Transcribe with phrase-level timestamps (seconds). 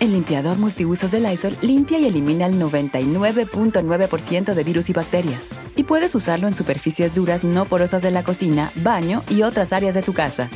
[0.00, 5.50] El limpiador multiusos de Lysol limpia y elimina el 99.9% de virus y bacterias.
[5.74, 9.96] Y puedes usarlo en superficies duras no porosas de la cocina, baño y otras áreas
[9.96, 10.50] de tu casa.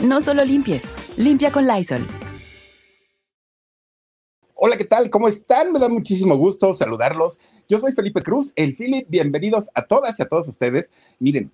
[0.00, 2.06] No solo limpies, limpia con Lysol.
[4.54, 5.10] Hola, ¿qué tal?
[5.10, 5.70] ¿Cómo están?
[5.70, 7.38] Me da muchísimo gusto saludarlos.
[7.68, 9.06] Yo soy Felipe Cruz, el Philip.
[9.10, 10.90] Bienvenidos a todas y a todos ustedes.
[11.18, 11.52] Miren,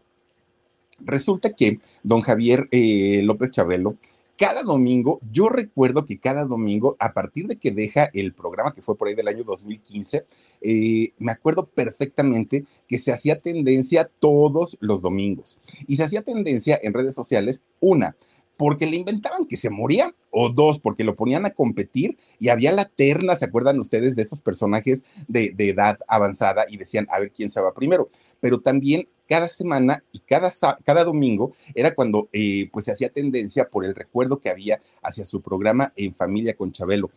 [1.01, 3.97] resulta que don Javier eh, López Chabelo
[4.37, 8.83] cada domingo, yo recuerdo que cada domingo, a partir de que deja el programa que
[8.83, 10.27] fue por ahí del año 2015,
[10.61, 15.61] eh, me acuerdo perfectamente que se hacía tendencia todos los domingos.
[15.87, 18.17] Y se hacía tendencia en redes sociales, una,
[18.57, 22.73] porque le inventaban que se moría, o dos, porque lo ponían a competir y había
[22.73, 27.21] la terna, ¿se acuerdan ustedes de estos personajes de, de edad avanzada y decían a
[27.21, 28.09] ver quién se va primero?
[28.41, 30.51] Pero también cada semana y cada,
[30.85, 35.25] cada domingo era cuando eh, pues se hacía tendencia por el recuerdo que había hacia
[35.25, 37.11] su programa En Familia con Chabelo.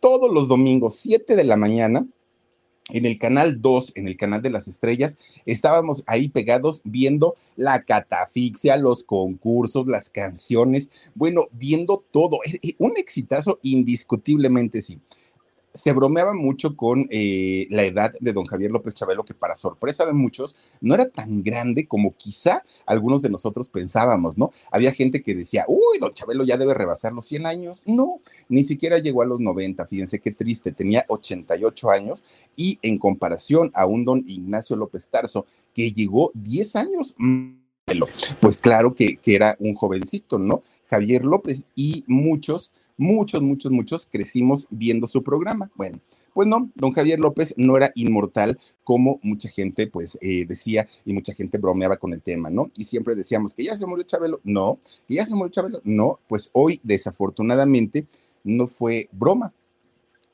[0.00, 2.06] Todos los domingos, 7 de la mañana,
[2.90, 7.82] en el canal 2, en el canal de las estrellas, estábamos ahí pegados viendo la
[7.82, 12.40] catafixia, los concursos, las canciones, bueno, viendo todo.
[12.44, 15.00] Eh, eh, un exitazo indiscutiblemente sí
[15.74, 20.06] se bromeaba mucho con eh, la edad de don Javier López Chabelo, que para sorpresa
[20.06, 24.52] de muchos no era tan grande como quizá algunos de nosotros pensábamos, ¿no?
[24.70, 27.82] Había gente que decía, uy, don Chabelo ya debe rebasar los 100 años.
[27.86, 32.22] No, ni siquiera llegó a los 90, fíjense qué triste, tenía 88 años
[32.54, 37.16] y en comparación a un don Ignacio López Tarso, que llegó 10 años,
[38.40, 40.62] pues claro que, que era un jovencito, ¿no?
[40.88, 45.70] Javier López y muchos muchos, muchos, muchos crecimos viendo su programa.
[45.74, 46.00] Bueno,
[46.34, 51.12] pues no, don Javier López no era inmortal como mucha gente pues eh, decía y
[51.12, 52.70] mucha gente bromeaba con el tema, ¿no?
[52.76, 56.18] Y siempre decíamos que ya se murió Chabelo, no, que ya se murió Chabelo, no,
[56.28, 58.06] pues hoy desafortunadamente
[58.42, 59.54] no fue broma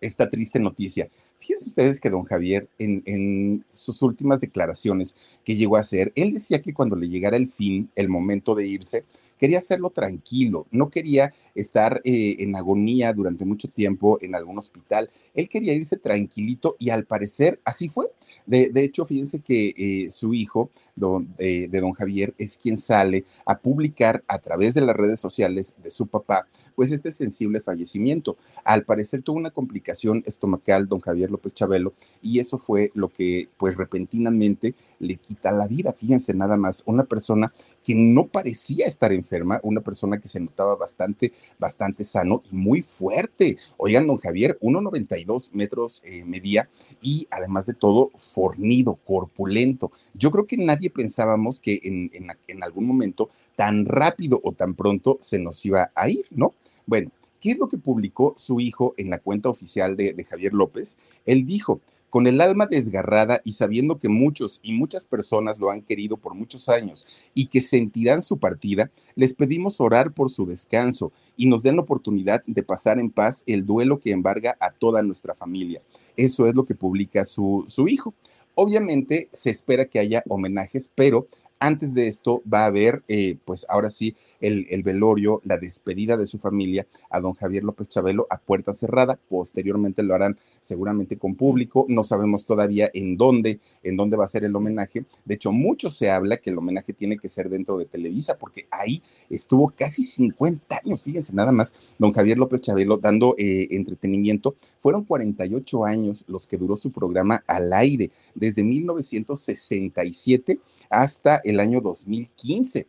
[0.00, 1.10] esta triste noticia.
[1.40, 6.60] Fíjense ustedes que don Javier en, sus últimas declaraciones que llegó a hacer, él decía
[6.60, 9.04] que cuando le llegara el fin, el momento de irse,
[9.38, 15.08] quería hacerlo tranquilo, no quería estar eh, en agonía durante mucho tiempo en algún hospital,
[15.32, 18.08] él quería irse tranquilito y al parecer así fue.
[18.46, 24.22] De, hecho, fíjense que eh, su hijo, de, don Javier, es quien sale a publicar
[24.28, 28.36] a través de las redes sociales de su papá, pues este sensible fallecimiento.
[28.64, 33.48] Al parecer tuvo una complicación estomacal don Javier López Chabelo y eso fue lo que
[33.56, 35.92] pues repentinamente le quita la vida.
[35.92, 37.52] Fíjense nada más, una persona
[37.82, 42.82] que no parecía estar enferma, una persona que se notaba bastante, bastante sano y muy
[42.82, 43.56] fuerte.
[43.78, 46.68] Oigan, don Javier, 1,92 metros eh, medía
[47.00, 49.90] y además de todo, fornido, corpulento.
[50.14, 55.18] Yo creo que nadie pensábamos que en, en algún momento tan rápido o tan pronto
[55.20, 56.54] se nos iba a ir, ¿no?
[56.86, 60.96] Bueno, ¿qué es lo que publicó su hijo en la cuenta oficial de, Javier López?
[61.26, 61.80] Él dijo,
[62.10, 66.34] con el alma desgarrada y sabiendo que muchos y muchas personas lo han querido por
[66.34, 71.62] muchos años y que sentirán su partida, les pedimos orar por su descanso y nos
[71.62, 75.80] den la oportunidad de pasar en paz el duelo que embarga a toda nuestra familia.
[76.16, 78.12] Eso es lo que publica su, su hijo.
[78.56, 81.28] Obviamente se espera que haya homenajes, pero
[81.60, 86.26] antes de esto va a haber, eh, pues ahora sí, el, velorio, la despedida de
[86.26, 89.18] su familia a don Javier López Chabelo a puerta cerrada.
[89.28, 91.84] Posteriormente lo harán seguramente con público.
[91.88, 95.04] No sabemos todavía en dónde, en dónde va a ser el homenaje.
[95.26, 98.66] De hecho, mucho se habla que el homenaje tiene que ser dentro de Televisa, porque
[98.70, 104.56] ahí estuvo casi 50 años, fíjense nada más, don Javier López Chabelo dando eh, entretenimiento.
[104.78, 110.58] Fueron 48 años los que duró su programa al aire, desde 1967
[110.90, 112.86] hasta año 2015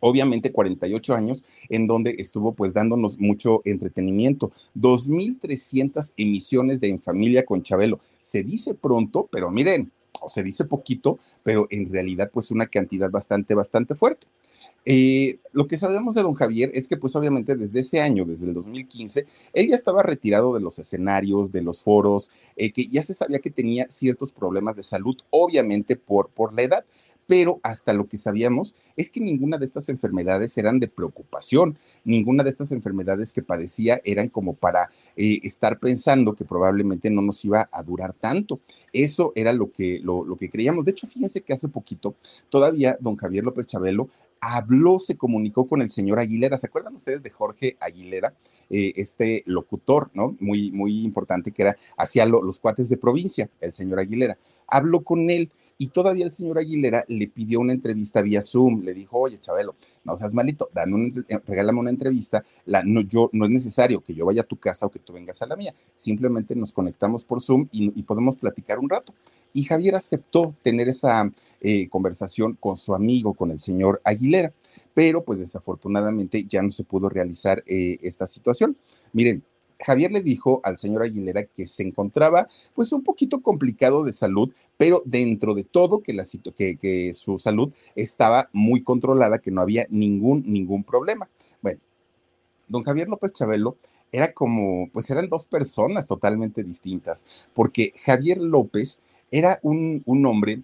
[0.00, 4.50] obviamente 48 años en donde estuvo pues dándonos mucho entretenimiento.
[4.76, 8.00] 2.300 emisiones de En Familia con Chabelo.
[8.20, 13.10] Se dice pronto, pero miren, o se dice poquito, pero en realidad pues una cantidad
[13.10, 14.26] bastante, bastante fuerte.
[14.86, 18.46] Eh, lo que sabemos de don Javier es que pues obviamente desde ese año, desde
[18.46, 23.02] el 2015, él ya estaba retirado de los escenarios, de los foros, eh, que ya
[23.02, 26.84] se sabía que tenía ciertos problemas de salud, obviamente por, por la edad,
[27.30, 32.42] pero hasta lo que sabíamos es que ninguna de estas enfermedades eran de preocupación, ninguna
[32.42, 37.44] de estas enfermedades que padecía eran como para eh, estar pensando que probablemente no nos
[37.44, 38.58] iba a durar tanto.
[38.92, 40.84] Eso era lo que, lo, lo que creíamos.
[40.84, 42.16] De hecho, fíjense que hace poquito
[42.48, 44.08] todavía don Javier López Chabelo
[44.40, 46.58] habló, se comunicó con el señor Aguilera.
[46.58, 48.34] ¿Se acuerdan ustedes de Jorge Aguilera,
[48.70, 50.36] eh, este locutor, ¿no?
[50.40, 54.36] Muy, muy importante que era, hacía los cuates de provincia, el señor Aguilera.
[54.66, 58.82] Habló con él y todavía el señor Aguilera le pidió una entrevista vía Zoom.
[58.82, 62.44] Le dijo, oye, Chabelo, no seas malito, eh, regálame una entrevista.
[62.66, 65.14] La, no, yo, no es necesario que yo vaya a tu casa o que tú
[65.14, 65.74] vengas a la mía.
[65.94, 69.14] Simplemente nos conectamos por Zoom y, y podemos platicar un rato.
[69.54, 71.32] Y Javier aceptó tener esa
[71.62, 74.52] eh, conversación con su amigo, con el señor Aguilera,
[74.92, 78.76] pero pues desafortunadamente ya no se pudo realizar eh, esta situación.
[79.14, 79.42] Miren,
[79.84, 84.52] Javier le dijo al señor Aguilera que se encontraba pues un poquito complicado de salud,
[84.76, 86.24] pero dentro de todo que, la,
[86.56, 91.28] que, que su salud estaba muy controlada, que no había ningún, ningún problema.
[91.62, 91.80] Bueno,
[92.68, 93.76] don Javier López Chabelo
[94.12, 99.00] era como, pues eran dos personas totalmente distintas, porque Javier López
[99.30, 100.62] era un, un hombre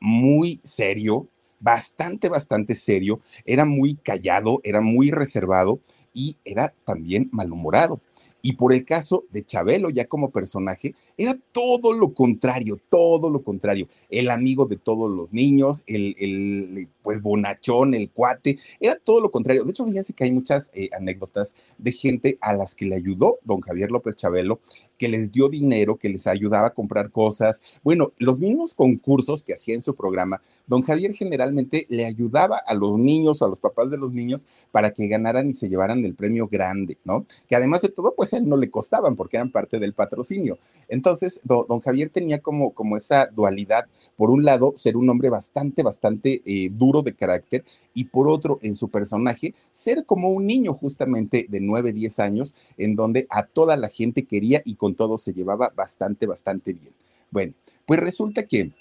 [0.00, 1.26] muy serio,
[1.58, 5.80] bastante, bastante serio, era muy callado, era muy reservado
[6.12, 8.00] y era también malhumorado.
[8.46, 13.42] Y por el caso de Chabelo, ya como personaje, era todo lo contrario, todo lo
[13.42, 13.88] contrario.
[14.08, 19.32] El amigo de todos los niños, el, el pues bonachón, el cuate, era todo lo
[19.32, 19.64] contrario.
[19.64, 23.40] De hecho, fíjense que hay muchas eh, anécdotas de gente a las que le ayudó
[23.42, 24.60] don Javier López Chabelo
[24.96, 27.60] que les dio dinero, que les ayudaba a comprar cosas.
[27.82, 32.74] Bueno, los mismos concursos que hacía en su programa, don Javier generalmente le ayudaba a
[32.74, 36.04] los niños o a los papás de los niños para que ganaran y se llevaran
[36.04, 37.26] el premio grande, ¿no?
[37.48, 40.58] Que además de todo, pues a él no le costaban porque eran parte del patrocinio.
[40.88, 45.82] Entonces, don, Javier tenía como, como esa dualidad, por un lado, ser un hombre bastante,
[45.82, 47.64] bastante eh, duro de carácter
[47.94, 52.54] y por otro, en su personaje, ser como un niño justamente de 9, 10 años,
[52.76, 56.92] en donde a toda la gente quería y con todo se llevaba bastante, bastante bien.
[57.30, 57.54] Bueno,
[57.86, 58.72] pues resulta que,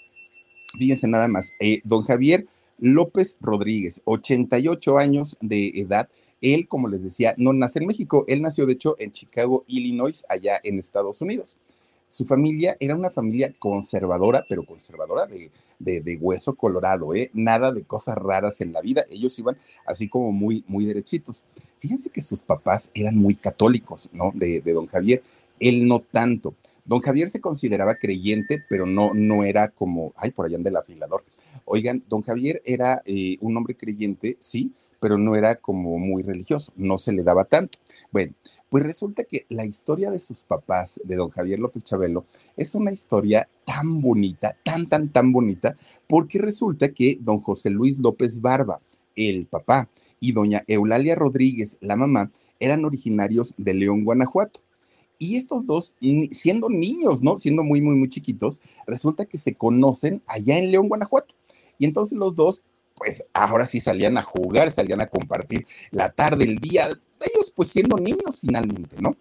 [0.78, 2.46] fíjense nada más, eh, don Javier
[2.78, 6.10] López Rodríguez, 88 años de edad,
[6.42, 10.26] él, como les decía, no nace en México, él nació de hecho en Chicago, Illinois,
[10.30, 11.58] allá en Estados Unidos.
[12.08, 15.50] Su familia era una familia conservadora, pero conservadora de,
[15.80, 17.32] de, hueso colorado, ¿eh?
[17.34, 19.06] Nada de cosas raras en la vida.
[19.10, 19.58] Ellos iban
[19.88, 21.44] así como muy, muy derechitos.
[21.80, 24.32] Fíjense que sus papás eran muy católicos, ¿no?
[24.36, 25.24] De, de don Javier
[25.60, 26.56] él no tanto.
[26.86, 31.24] Don Javier se consideraba creyente, pero no, no era como, ay, por allá del afilador.
[31.66, 36.74] Oigan, don Javier era eh, un hombre creyente, sí, pero no era como muy religioso,
[36.76, 37.80] no se le daba tanto.
[38.12, 38.34] Bueno,
[38.70, 42.26] pues resulta que la historia de sus papás, de don Javier López Chabelo,
[42.58, 45.76] es una historia tan bonita, tan, tan, tan bonita,
[46.08, 48.80] porque resulta que don José Luis López Barba,
[49.16, 54.62] el papá, y doña Eulalia Rodríguez, la mamá, eran originarios de León, Guanajuato.
[55.18, 55.96] Y estos dos,
[56.32, 57.38] siendo niños, ¿no?
[57.38, 61.36] Siendo muy, muy, muy chiquitos, resulta que se conocen allá en León, Guanajuato.
[61.78, 62.62] Y entonces los dos,
[62.96, 66.88] pues ahora sí salían a jugar, salían a compartir la tarde, el día,
[67.20, 69.16] ellos pues siendo niños finalmente, ¿no?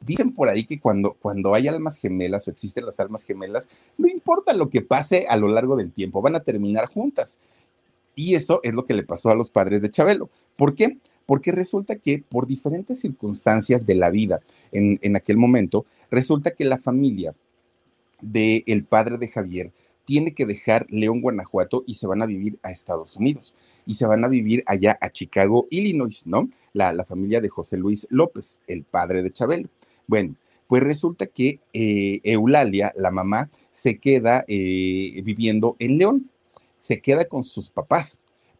[0.00, 4.08] Dicen por ahí que cuando, cuando hay almas gemelas o existen las almas gemelas, no
[4.08, 7.40] importa lo que pase a lo largo del tiempo, van a terminar juntas.
[8.14, 10.30] Y eso es lo que le pasó a los padres de Chabelo.
[10.56, 10.98] ¿Por qué?
[11.28, 14.40] Porque resulta que por diferentes circunstancias de la vida
[14.72, 17.34] en, aquel momento, resulta que la familia
[18.22, 19.70] del padre de Javier
[20.06, 23.54] tiene que dejar León, Guanajuato y se van a vivir a Estados Unidos
[23.84, 26.48] y se van a vivir allá a Chicago, Illinois, ¿no?
[26.72, 29.68] La, familia de José Luis López, el padre de Chabelo.
[30.06, 30.34] Bueno,
[30.66, 36.30] pues resulta que eh, Eulalia, la mamá, se queda eh, viviendo en León,
[36.78, 38.18] se queda con sus papás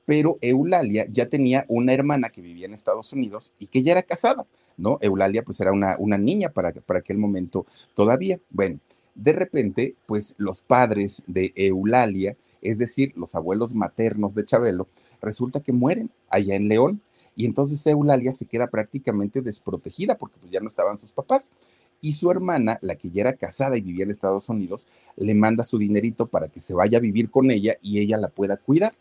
[0.08, 4.02] pero Eulalia ya tenía una hermana que vivía en Estados Unidos y que ya era
[4.02, 4.46] casada,
[4.78, 4.96] ¿no?
[5.02, 8.40] Eulalia pues era una, una niña para, para aquel momento todavía.
[8.48, 8.80] Bueno,
[9.14, 14.88] de repente pues los padres de Eulalia, es decir, los abuelos maternos de Chabelo,
[15.20, 17.02] resulta que mueren allá en León
[17.36, 21.52] y entonces Eulalia se queda prácticamente desprotegida porque pues ya no estaban sus papás.
[22.00, 24.86] Y su hermana, la que ya era casada y vivía en Estados Unidos,
[25.16, 28.28] le manda su dinerito para que se vaya a vivir con ella y ella la
[28.28, 28.94] pueda cuidar.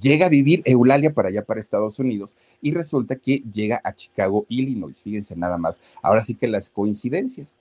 [0.00, 4.44] Llega a vivir Eulalia para allá, para Estados Unidos, y resulta que llega a Chicago,
[4.48, 5.02] Illinois.
[5.02, 5.80] Fíjense nada más.
[6.02, 7.54] Ahora sí que las coincidencias.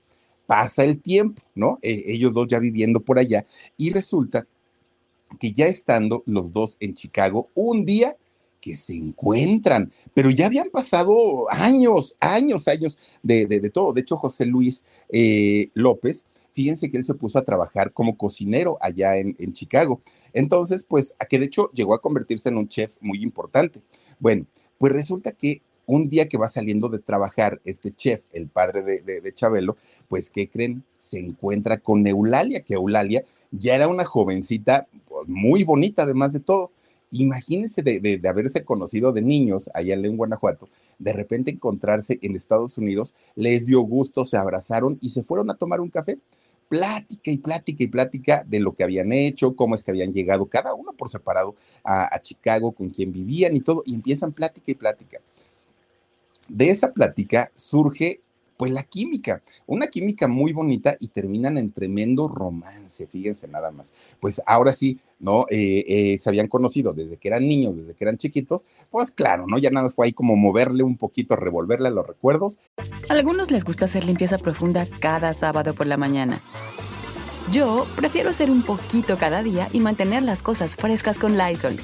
[0.46, 1.77] Pasa el tiempo, ¿no?
[1.81, 4.48] E, ellos dos ya viviendo por allá, y resulta
[5.39, 8.15] que ya estando los dos en Chicago, un día
[8.62, 13.93] que se encuentran, pero ya habían pasado años, años, años de, todo.
[13.93, 16.25] De hecho, José Luis eh, López,
[16.57, 20.01] fíjense que él se puso a trabajar como cocinero allá en, Chicago.
[20.33, 23.79] Entonces, pues, a que de hecho llegó a convertirse en un chef muy importante.
[24.19, 24.47] Bueno,
[24.79, 29.33] pues resulta que un día que va saliendo de trabajar este chef, el padre de,
[29.35, 30.83] Chabelo, pues, ¿qué creen?
[30.97, 36.39] Se encuentra con Eulalia, que Eulalia ya era una jovencita pues, muy bonita, además de
[36.39, 36.71] todo.
[37.11, 43.13] Imagínense de, haberse conocido de niños allá en Guanajuato, de repente encontrarse en Estados Unidos,
[43.35, 46.17] les dio gusto, se abrazaron y se fueron a tomar un café
[46.69, 50.45] plática y plática y plática de lo que habían hecho, cómo es que habían llegado
[50.45, 54.75] cada uno por separado a, Chicago, con quién vivían y todo, y empiezan plática y
[54.75, 55.19] plática.
[56.47, 58.21] De esa plática surge
[58.57, 63.93] pues la química, una química muy bonita y terminan en tremendo romance, fíjense nada más.
[64.19, 65.45] Pues ahora sí, ¿no?
[65.49, 69.45] Eh, eh, se habían conocido desde que eran niños, desde que eran chiquitos, pues claro,
[69.47, 69.57] ¿no?
[69.57, 72.59] Ya nada fue ahí como moverle un poquito, revolverle los recuerdos.
[73.09, 76.41] A algunos les gusta hacer limpieza profunda cada sábado por la mañana.
[77.51, 81.77] Yo prefiero hacer un poquito cada día y mantener las cosas frescas con Lysol.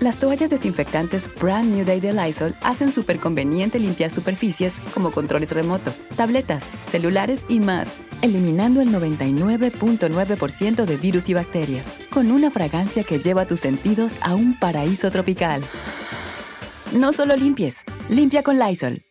[0.00, 5.52] Las toallas desinfectantes Brand New Day de Lysol hacen súper conveniente limpiar superficies como controles
[5.52, 13.04] remotos, tabletas, celulares y más, eliminando el 99.9% de virus y bacterias, con una fragancia
[13.04, 15.62] que lleva tus sentidos a un paraíso tropical.
[16.92, 19.02] No solo limpies, limpia con Lysol.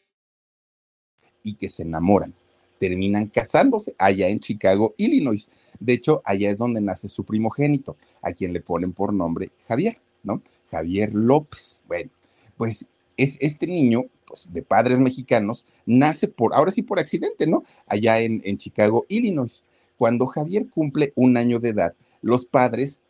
[1.43, 2.33] Y que se enamoran
[2.77, 5.49] terminan casándose allá en Chicago, Illinois.
[5.79, 10.01] De hecho, allá es donde nace su primogénito, a quien le ponen por nombre Javier,
[10.21, 10.41] ¿no?
[10.73, 11.81] Javier López.
[11.87, 12.09] Bueno,
[12.57, 17.63] pues es este niño pues, de padres mexicanos, nace por, ahora sí por accidente, ¿no?
[17.85, 19.63] Allá en, Chicago, Illinois.
[19.97, 23.03] Cuando Javier cumple un año de edad, los padres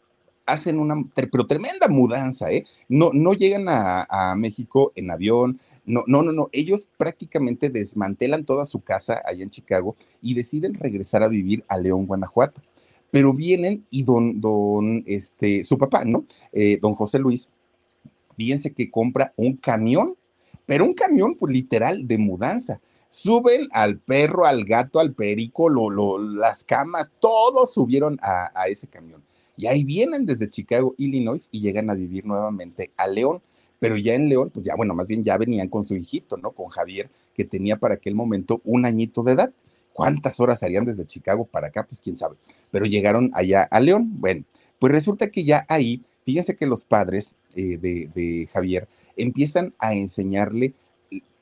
[0.46, 2.65] hacen una pero tremenda mudanza, ¿eh?
[2.89, 8.43] No, no llegan a, a, México en avión, no, no, no, no, ellos prácticamente desmantelan
[8.43, 12.62] toda su casa allá en Chicago y deciden regresar a vivir a León, Guanajuato
[13.13, 16.25] pero vienen y don, don, este, su papá, ¿no?
[16.51, 17.51] Eh, don José Luis,
[18.36, 20.15] fíjense que compra un camión,
[20.65, 22.82] pero un camión, pues literal, de mudanza.
[23.12, 28.88] Suben al perro, al gato, al perico, lo, las camas, todos subieron a, a ese
[28.88, 29.24] camión.
[29.58, 33.43] Y ahí vienen desde Chicago, Illinois, y llegan a vivir nuevamente a León
[33.84, 36.51] pero ya en León, pues ya, bueno, más bien ya venían con su hijito, ¿no?
[36.51, 39.53] Con Javier, que tenía para aquel momento un añito de edad.
[39.93, 41.85] ¿Cuántas horas harían desde Chicago para acá?
[41.85, 42.35] Pues quién sabe.
[42.71, 44.09] Pero llegaron allá a León.
[44.19, 44.43] Bueno,
[44.79, 50.73] pues resulta que ya ahí, fíjense que los padres eh, de, Javier empiezan a enseñarle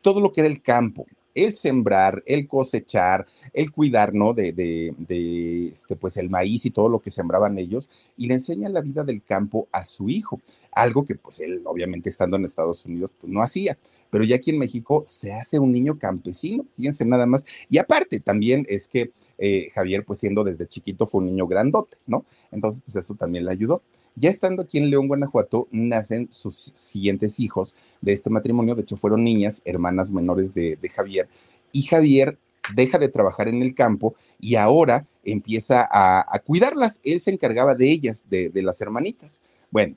[0.01, 1.05] todo lo que era el campo,
[1.35, 4.33] el sembrar, el cosechar, el cuidar, ¿no?
[4.33, 8.73] De, de, este, pues el maíz y todo lo que sembraban ellos, y le enseñan
[8.73, 12.85] la vida del campo a su hijo, algo que pues él, obviamente estando en Estados
[12.85, 13.77] Unidos, pues no hacía,
[14.09, 18.19] pero ya aquí en México se hace un niño campesino, fíjense nada más, y aparte
[18.19, 19.11] también es que
[19.43, 22.25] eh, Javier, pues siendo desde chiquito, fue un niño grandote, ¿no?
[22.51, 23.81] Entonces, pues eso también le ayudó.
[24.15, 28.75] Ya estando aquí en León, Guanajuato, nacen sus siguientes hijos de este matrimonio.
[28.75, 31.27] De hecho, fueron niñas, hermanas menores de, Javier.
[31.71, 32.37] Y Javier
[32.75, 36.99] deja de trabajar en el campo y ahora empieza a, cuidarlas.
[37.03, 39.39] Él se encargaba de ellas, de, las hermanitas.
[39.71, 39.95] Bueno,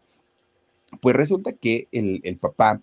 [1.01, 2.81] pues resulta que el, el papá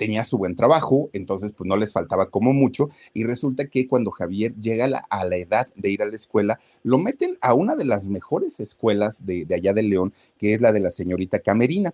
[0.00, 4.10] tenía su buen trabajo, entonces pues no les faltaba como mucho, y resulta que cuando
[4.10, 7.84] Javier llega a la, edad de ir a la escuela, lo meten a una de
[7.84, 11.92] las mejores escuelas de, allá de León, que es la de la señorita Camerina,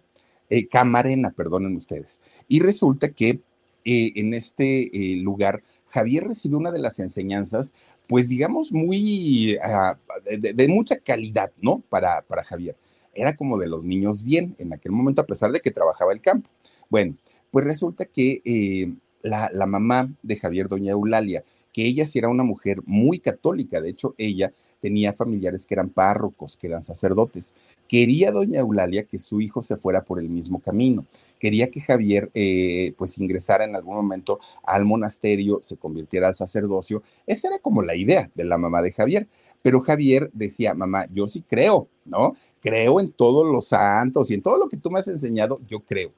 [0.50, 2.20] eh, Camarena, perdonen ustedes.
[2.46, 3.40] Y resulta que
[3.84, 7.74] eh, en este eh, lugar, Javier recibió una de las enseñanzas,
[8.08, 9.98] pues digamos, muy, ah,
[10.30, 11.82] de, mucha calidad, ¿no?
[11.90, 12.76] Para, para Javier.
[13.14, 16.20] Era como de los niños bien en aquel momento, a pesar de que trabajaba el
[16.20, 16.48] campo.
[16.88, 17.16] Bueno,
[17.50, 22.44] pues resulta que eh, la, mamá de Javier, doña Eulalia, que ella sí era una
[22.44, 27.54] mujer muy católica, de hecho ella tenía familiares que eran párrocos, que eran sacerdotes.
[27.88, 31.06] Quería doña Eulalia que su hijo se fuera por el mismo camino.
[31.38, 37.02] Quería que Javier eh, pues ingresara en algún momento al monasterio, se convirtiera al sacerdocio.
[37.26, 39.26] Esa era como la idea de la mamá de Javier.
[39.62, 42.34] Pero Javier decía, mamá, yo sí creo, ¿no?
[42.60, 45.80] Creo en todos los santos y en todo lo que tú me has enseñado, yo
[45.80, 46.12] creo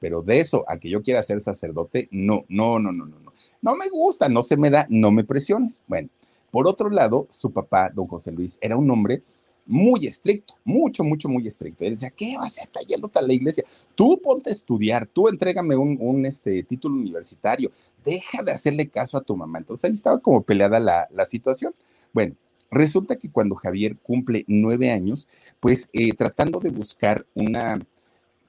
[0.00, 3.32] pero de eso a que yo quiera ser sacerdote, no, no, no, no, no, no.
[3.62, 5.82] No me gusta, no se me da, no me presiones.
[5.86, 6.08] Bueno,
[6.50, 9.22] por otro lado, su papá, don José Luis, era un hombre
[9.66, 11.84] muy estricto, mucho, mucho, muy estricto.
[11.84, 13.64] Él decía, ¿qué vas a estar yendo a la iglesia?
[13.94, 17.72] Tú ponte a estudiar, tú entrégame un, un este, título universitario,
[18.04, 19.58] deja de hacerle caso a tu mamá.
[19.58, 21.74] Entonces ahí estaba como peleada la, la situación.
[22.12, 22.36] Bueno,
[22.70, 27.78] resulta que cuando Javier cumple nueve años, pues eh, tratando de buscar una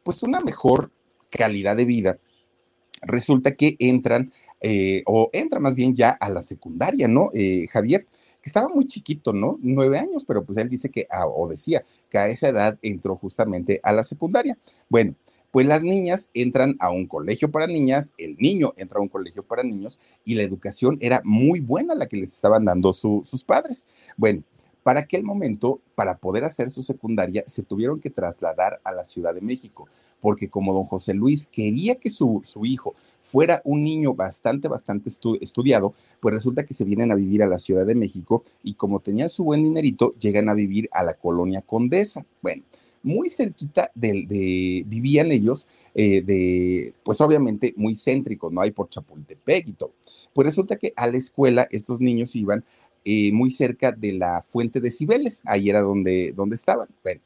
[0.03, 0.89] pues una mejor
[1.37, 2.19] calidad de vida,
[3.01, 7.29] resulta que entran, eh, o entra más bien ya a la secundaria, ¿no?
[7.33, 8.05] Eh, Javier,
[8.41, 9.57] que estaba muy chiquito, ¿no?
[9.61, 13.15] Nueve años, pero pues él dice que, ah, o decía, que a esa edad entró
[13.15, 14.57] justamente a la secundaria.
[14.89, 15.15] Bueno,
[15.51, 19.43] pues las niñas entran a un colegio para niñas, el niño entra a un colegio
[19.43, 23.87] para niños y la educación era muy buena la que les estaban dando sus padres.
[24.17, 24.43] Bueno,
[24.83, 29.33] para aquel momento, para poder hacer su secundaria, se tuvieron que trasladar a la Ciudad
[29.33, 29.87] de México,
[30.21, 32.95] porque como don José Luis quería que su, su hijo
[33.27, 35.09] fuera un niño bastante, bastante
[35.41, 39.01] estudiado, pues resulta que se vienen a vivir a la Ciudad de México y como
[39.01, 42.25] tenía su buen dinerito, llegan a vivir a la colonia Condesa.
[42.41, 42.63] Bueno,
[43.03, 48.61] muy cerquita de, vivían ellos, eh, de, pues obviamente muy céntricos, ¿no?
[48.61, 49.91] Hay por Chapultepec y todo.
[50.33, 52.63] Pues resulta que a la escuela estos niños iban
[53.03, 56.87] eh, muy cerca de la fuente de Cibeles, ahí era donde, donde estaban.
[57.03, 57.19] Bueno,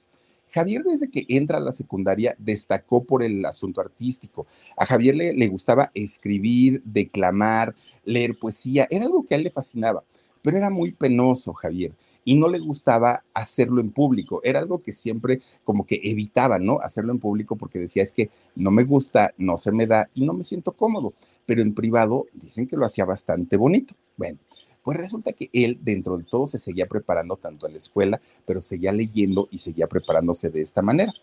[0.52, 4.48] Javier desde que entra a la secundaria destacó por el asunto artístico.
[4.78, 9.52] A Javier le, le, gustaba escribir, declamar, leer poesía, era algo que a él le
[9.52, 10.04] fascinaba,
[10.42, 11.94] pero era muy penoso Javier
[12.24, 14.42] y no le gustaba hacerlo en público.
[14.44, 16.80] Era algo que siempre como que evitaba, ¿no?
[16.82, 20.26] Hacerlo en público porque decía, es que no me gusta, no se me da y
[20.26, 21.14] no me siento cómodo.
[21.46, 23.96] Pero en privado dicen que lo hacía bastante bonito.
[24.18, 24.38] Bueno,
[24.84, 28.62] pues resulta que él, dentro de todo, se seguía preparando tanto en la escuela, pero
[28.62, 31.14] seguía leyendo y seguía preparándose de esta manera.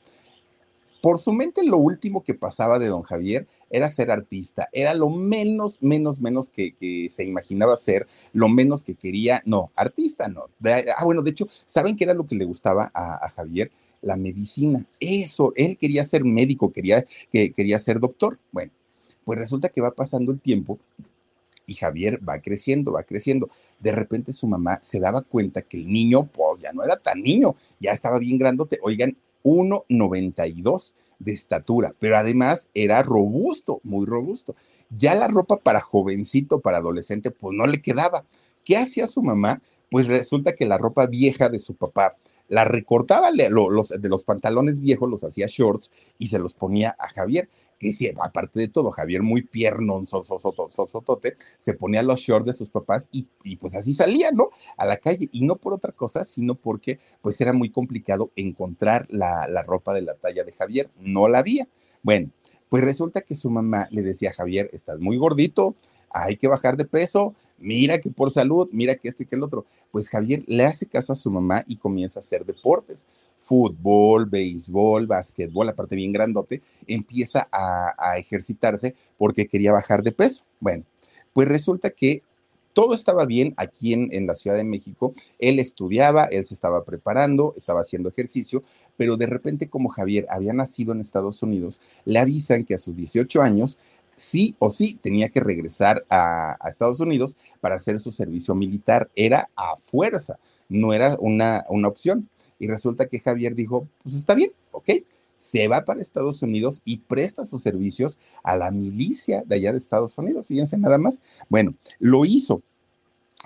[1.00, 5.10] Por su mente lo último que pasaba de don Javier era ser artista, era lo
[5.10, 6.74] menos, menos, menos que,
[7.08, 10.46] se imaginaba ser, lo menos que quería, no, artista no.
[10.64, 13.70] ah, bueno, de hecho, ¿saben qué era lo que le gustaba a, Javier?
[14.00, 14.84] La medicina.
[15.00, 18.38] Eso, él quería ser médico, quería, que, quería ser doctor.
[18.52, 18.72] Bueno,
[19.24, 20.78] pues resulta que va pasando el tiempo
[21.68, 23.50] y Javier va creciendo, va creciendo.
[23.78, 27.22] De repente su mamá se daba cuenta que el niño, pues ya no era tan
[27.22, 28.78] niño, ya estaba bien grandote.
[28.82, 34.56] Oigan, 1,92 de estatura, pero además era robusto, muy robusto.
[34.90, 38.24] Ya la ropa para jovencito, para adolescente, pues no le quedaba.
[38.64, 39.60] ¿Qué hacía su mamá?
[39.90, 42.16] Pues resulta que la ropa vieja de su papá
[42.48, 43.50] la recortaba de
[44.08, 48.58] los pantalones viejos, los hacía shorts y se los ponía a Javier que sí, aparte
[48.60, 53.74] de todo, Javier muy pierno, sosotote, se ponía los shorts de sus papás y, pues
[53.74, 54.50] así salía, ¿no?
[54.76, 59.06] A la calle, y no por otra cosa, sino porque pues era muy complicado encontrar
[59.10, 61.68] la, ropa de la talla de Javier, no la había.
[62.02, 62.30] Bueno,
[62.68, 65.74] pues resulta que su mamá le decía a Javier, estás muy gordito,
[66.10, 69.66] hay que bajar de peso, mira que por salud, mira que este que el otro.
[69.90, 73.06] Pues Javier le hace caso a su mamá y comienza a hacer deportes,
[73.38, 80.44] fútbol, béisbol, básquetbol, aparte bien grandote, empieza a, ejercitarse porque quería bajar de peso.
[80.60, 80.84] Bueno,
[81.32, 82.22] pues resulta que
[82.72, 85.14] todo estaba bien aquí en, en, la Ciudad de México.
[85.38, 88.62] Él estudiaba, él se estaba preparando, estaba haciendo ejercicio,
[88.96, 92.94] pero de repente como Javier había nacido en Estados Unidos, le avisan que a sus
[92.94, 93.78] 18 años
[94.18, 99.08] sí o sí tenía que regresar a, Estados Unidos para hacer su servicio militar.
[99.16, 102.28] Era a fuerza, no era una, una opción.
[102.58, 104.90] Y resulta que Javier dijo, pues está bien, ok,
[105.36, 109.78] se va para Estados Unidos y presta sus servicios a la milicia de allá de
[109.78, 110.48] Estados Unidos.
[110.48, 111.22] Fíjense nada más.
[111.48, 112.62] Bueno, lo hizo.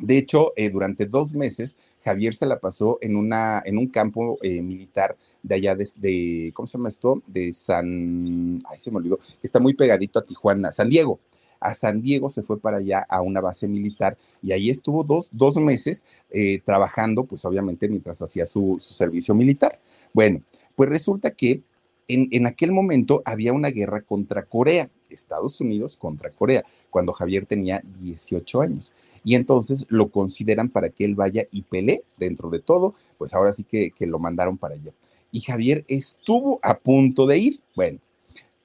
[0.00, 4.38] De hecho, eh, durante dos meses Javier se la pasó en, una, en un campo
[4.42, 7.22] eh, militar de allá de, ¿cómo se llama esto?
[7.26, 11.20] De San, ay, se me olvidó, está muy pegadito a Tijuana, San Diego.
[11.62, 15.28] A San Diego se fue para allá a una base militar y ahí estuvo dos,
[15.32, 19.80] dos meses eh, trabajando, pues obviamente mientras hacía su, servicio militar.
[20.12, 20.42] Bueno,
[20.74, 21.62] pues resulta que
[22.08, 27.46] en, en, aquel momento había una guerra contra Corea, Estados Unidos contra Corea, cuando Javier
[27.46, 28.92] tenía 18 años
[29.24, 33.52] y entonces lo consideran para que él vaya y pelee dentro de todo, pues ahora
[33.52, 34.92] sí que, que lo mandaron para allá.
[35.30, 37.60] Y Javier estuvo a punto de ir.
[37.74, 37.98] Bueno,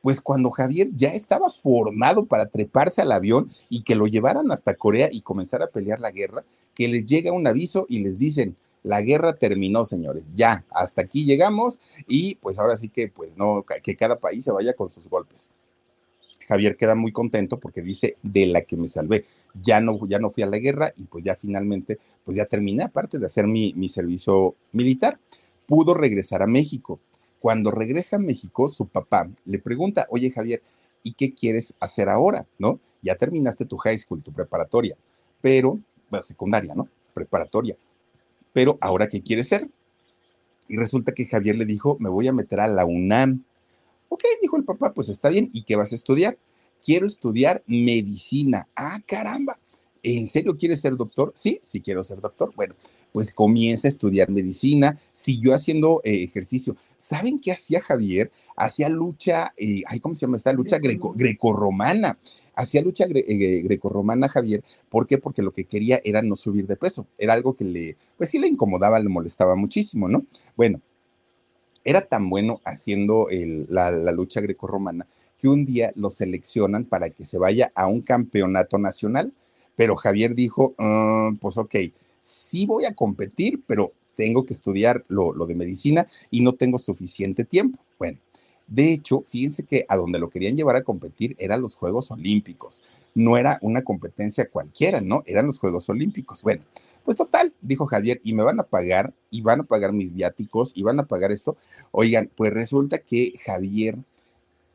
[0.02, 4.76] pues cuando Javier ya estaba formado para treparse al avión y que lo llevaran hasta
[4.76, 8.56] Corea y comenzar a pelear la guerra, que les llega un aviso y les dicen,
[8.84, 13.66] la guerra terminó, señores, ya, hasta aquí llegamos y pues ahora sí que pues no,
[13.84, 15.52] que cada país se vaya con sus golpes.
[16.48, 19.26] Javier queda muy contento porque dice, de la que me salvé
[19.62, 22.84] ya no, ya no fui a la guerra y pues ya finalmente, pues ya terminé,
[22.84, 25.20] aparte de hacer mi, mi servicio militar,
[25.66, 27.00] pudo regresar a México.
[27.40, 30.62] Cuando regresa a México, su papá le pregunta, oye Javier,
[31.04, 32.46] ¿y qué quieres hacer ahora?
[32.58, 32.80] ¿No?
[33.02, 34.98] Ya terminaste tu high school, tu preparatoria,
[35.42, 36.90] pero, bueno, secundaria, ¿no?
[37.14, 37.78] Preparatoria.
[38.54, 39.70] Pero ahora, ¿qué quieres ser?
[40.68, 43.44] Y resulta que Javier le dijo, me voy a meter a la UNAM.
[44.10, 46.38] Ok, dijo el papá, pues está bien, ¿y qué vas a estudiar?
[46.84, 48.68] quiero estudiar medicina.
[48.76, 49.60] Ah, caramba.
[50.04, 51.34] ¿En serio quieres ser doctor?
[51.36, 52.54] Sí, sí quiero ser doctor.
[52.56, 52.76] Bueno,
[53.12, 56.76] pues comienza a estudiar medicina, siguió haciendo eh, ejercicio.
[56.98, 58.32] ¿Saben qué hacía Javier?
[58.56, 60.80] Hacía lucha, eh, ay, ¿cómo se llama esta lucha?
[60.80, 62.18] Greco, grecorromana.
[62.56, 64.64] Hacía lucha eh, grecorromana Javier.
[64.90, 65.18] ¿Por qué?
[65.18, 67.08] Porque lo que quería era no subir de peso.
[67.18, 70.26] Era algo que le, pues sí le incomodaba, le molestaba muchísimo, ¿no?
[70.56, 70.82] Bueno,
[71.84, 73.28] era tan bueno haciendo
[73.70, 75.08] la, la lucha grecorromana
[75.40, 79.34] que un día lo seleccionan para que se vaya a un campeonato nacional.
[79.76, 81.76] Pero Javier dijo, ah, pues ok,
[82.28, 87.46] sí voy a competir, pero tengo que estudiar lo, de medicina y no tengo suficiente
[87.46, 87.80] tiempo.
[87.98, 88.20] Bueno,
[88.68, 92.84] de hecho, fíjense que a donde lo querían llevar a competir eran los Juegos Olímpicos.
[93.16, 95.24] No era una competencia cualquiera, ¿no?
[95.26, 96.44] Eran los Juegos Olímpicos.
[96.44, 96.64] Bueno,
[97.06, 100.74] pues total, dijo Javier, y me van a pagar, y van a pagar mis viáticos,
[100.76, 101.56] y van a pagar esto.
[101.92, 103.98] Oigan, pues resulta que Javier,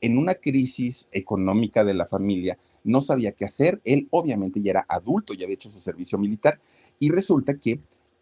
[0.01, 3.81] en una crisis económica de la familia, no sabía qué hacer.
[3.85, 6.59] Él obviamente ya era adulto, ya había hecho su servicio militar
[7.03, 7.81] y resulta que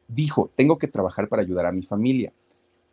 [0.08, 2.32] dijo, tengo que trabajar para ayudar a mi familia.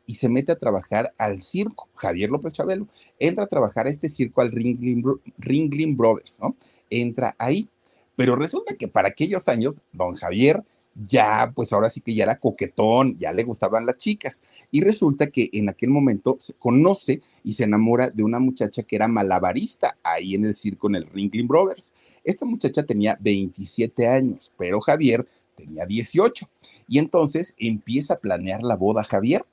[0.05, 2.89] Y se mete a trabajar al circo, Javier López Chabelo.
[3.19, 6.57] Entra a trabajar a este circo al Ringling, Brothers, ¿no?
[6.89, 7.69] Entra ahí.
[8.17, 10.61] Pero resulta que para aquellos años, don Javier
[10.93, 14.43] ya, pues ahora sí que ya era coquetón, ya le gustaban las chicas.
[14.69, 18.97] Y resulta que en aquel momento se conoce y se enamora de una muchacha que
[18.97, 21.93] era malabarista ahí en el circo en el Ringling Brothers.
[22.25, 25.25] Esta muchacha tenía 27 años, pero Javier
[25.57, 26.47] tenía 18.
[26.87, 29.45] Y entonces empieza a planear la boda Javier.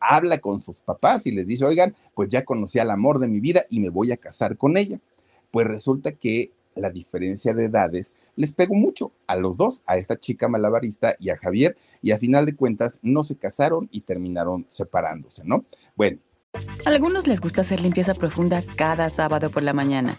[0.00, 3.38] Habla con sus papás y les dice, oigan, pues ya conocí al amor de mi
[3.38, 4.98] vida y me voy a casar con ella.
[5.52, 10.16] Pues resulta que la diferencia de edades les pegó mucho a los dos, a esta
[10.18, 14.66] chica malabarista y a Javier, y a final de cuentas no se casaron y terminaron
[14.70, 15.64] separándose, ¿no?
[15.96, 16.18] Bueno.
[16.86, 20.18] A algunos les gusta hacer limpieza profunda cada sábado por la mañana.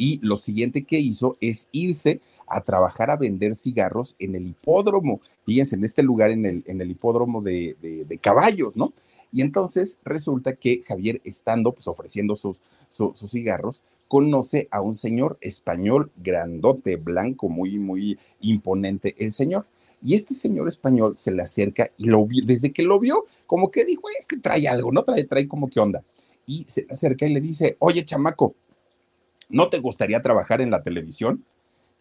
[0.00, 5.20] y lo siguiente que hizo es irse a trabajar a vender cigarros en el hipódromo.
[5.44, 8.94] Fíjense, en este lugar, en el, hipódromo de, caballos, ¿no?
[9.30, 12.58] Y entonces resulta que Javier, estando pues ofreciendo sus,
[13.14, 19.66] cigarros, conoce a un señor español grandote, blanco, muy, muy imponente, el señor.
[20.02, 23.70] Y este señor español se le acerca y lo vio, desde que lo vio, como
[23.70, 25.04] que dijo, este trae algo, ¿no?
[25.04, 26.02] Trae, trae como que onda.
[26.46, 28.54] Y se le acerca y le dice, oye, chamaco,
[29.50, 31.44] ¿no te gustaría trabajar en la televisión?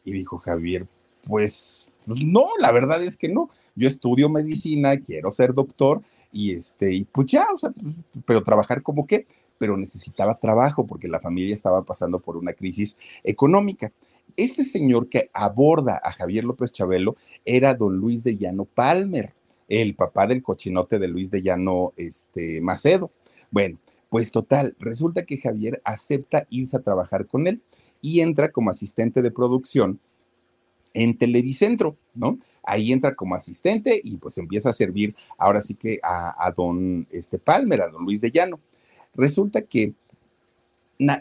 [0.06, 0.88] Y dijo Javier,
[1.28, 3.50] pues, pues, no, la verdad es que no.
[3.76, 7.72] Yo estudio medicina, quiero ser doctor y este, pues ya, o sea,
[8.26, 12.98] pero trabajar como qué, pero necesitaba trabajo porque la familia estaba pasando por una crisis
[13.24, 13.92] económica.
[14.38, 19.34] Este señor que aborda a Javier López Chabelo era don Luis de Llano Palmer,
[19.68, 23.12] el papá del cochinote de Luis de Llano este, Macedo.
[23.52, 23.78] Bueno,
[24.10, 27.62] pues total, resulta que Javier acepta irse a trabajar con él
[28.02, 30.00] y entra como asistente de producción
[30.94, 32.40] en Televicentro, ¿no?
[32.64, 37.40] Ahí entra como asistente y pues empieza a servir ahora sí que a, don este
[37.40, 38.60] Palmer, a don Luis de Llano.
[39.16, 39.94] Resulta que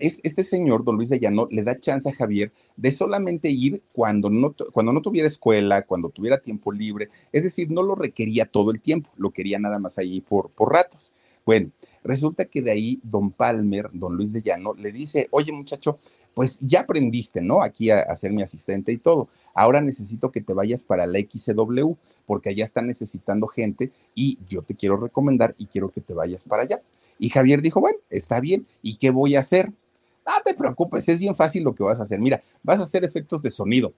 [0.00, 4.28] este señor, don Luis de Llano, le da chance a Javier de solamente ir cuando
[4.28, 8.72] no, cuando no tuviera escuela, cuando tuviera tiempo libre, es decir, no lo requería todo
[8.72, 11.12] el tiempo, lo quería nada más ahí por, por ratos.
[11.48, 11.70] Bueno,
[12.04, 15.98] resulta que de ahí don Palmer, don Luis de Llano, le dice, oye muchacho,
[16.34, 17.62] pues ya aprendiste, ¿no?
[17.62, 19.30] Aquí a, ser mi asistente y todo.
[19.54, 21.94] Ahora necesito que te vayas para la XCW,
[22.26, 26.44] porque allá están necesitando gente y yo te quiero recomendar y quiero que te vayas
[26.44, 26.82] para allá.
[27.18, 29.68] Y Javier dijo, bueno, está bien, ¿y qué voy a hacer?
[30.26, 32.20] No te preocupes, es bien fácil lo que vas a hacer.
[32.20, 33.94] Mira, vas a hacer efectos de sonido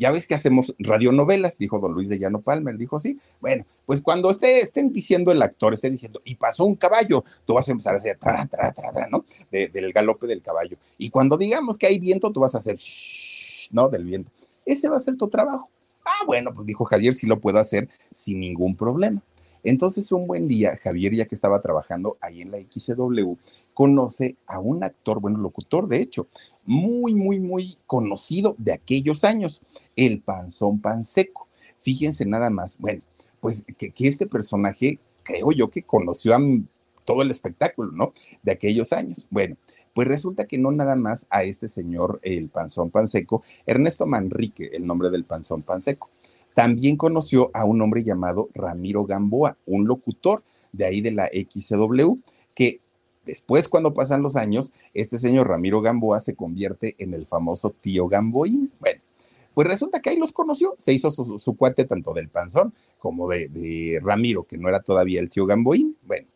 [0.00, 3.18] ya ves que hacemos radionovelas, dijo don Luis de Llano Palmer, dijo sí.
[3.38, 7.52] Bueno, pues cuando esté, estén diciendo el actor, esté diciendo, y pasó un caballo, tú
[7.52, 9.26] vas a empezar a hacer tra, tra, tra, tra, ¿no?
[9.50, 10.78] del galope del caballo.
[10.96, 13.90] Y cuando digamos que hay viento, tú vas a hacer, shh, ¿no?
[13.90, 14.30] Del viento.
[14.64, 15.68] Ese va a ser tu trabajo.
[16.02, 19.22] Ah, bueno, pues dijo Javier, sí lo puedo hacer sin ningún problema.
[19.62, 23.34] Entonces, un buen día, Javier, ya que estaba trabajando ahí en la XW,
[23.80, 26.28] conoce a un actor, bueno, locutor de hecho,
[26.66, 29.62] muy, muy, muy conocido de aquellos años,
[29.96, 31.48] el Panzón Panseco.
[31.80, 33.00] Fíjense nada más, bueno,
[33.40, 36.40] pues que, este personaje, creo yo que conoció a
[37.06, 38.12] todo el espectáculo, ¿no?
[38.42, 39.28] De aquellos años.
[39.30, 39.56] Bueno,
[39.94, 44.86] pues resulta que no nada más a este señor, el Panzón Panseco, Ernesto Manrique, el
[44.86, 46.10] nombre del Panzón Panseco.
[46.54, 52.16] También conoció a un hombre llamado Ramiro Gamboa, un locutor de ahí de la XW,
[52.54, 52.82] que
[53.24, 58.08] después cuando pasan los años, este señor Ramiro Gamboa se convierte en el famoso tío
[58.08, 58.72] Gamboín.
[58.80, 59.00] Bueno,
[59.54, 63.48] pues resulta que ahí los conoció, se hizo su, cuate tanto del panzón como de,
[63.48, 65.96] de, Ramiro, que no era todavía el tío Gamboín.
[66.06, 66.28] Bueno,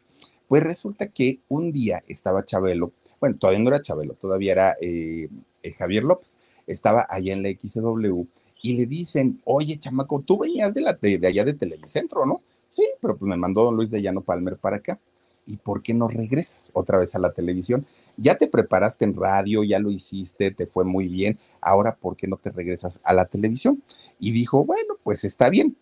[0.48, 5.28] pues resulta que un día estaba Chabelo, bueno, todavía no era Chabelo, todavía era eh,
[5.62, 8.24] eh, Javier López, estaba allá en la XW
[8.62, 12.42] y le dicen, oye, chamaco, tú venías de, la, de, allá de Televicentro, ¿no?
[12.68, 14.98] Sí, pero pues me mandó don Luis de Llano Palmer para acá.
[15.46, 17.86] ¿Y por qué no regresas otra vez a la televisión?
[18.16, 22.26] Ya te preparaste en radio, ya lo hiciste, te fue muy bien, ahora ¿por qué
[22.28, 23.82] no te regresas a la televisión?
[24.18, 25.76] Y dijo, bueno, pues está bien,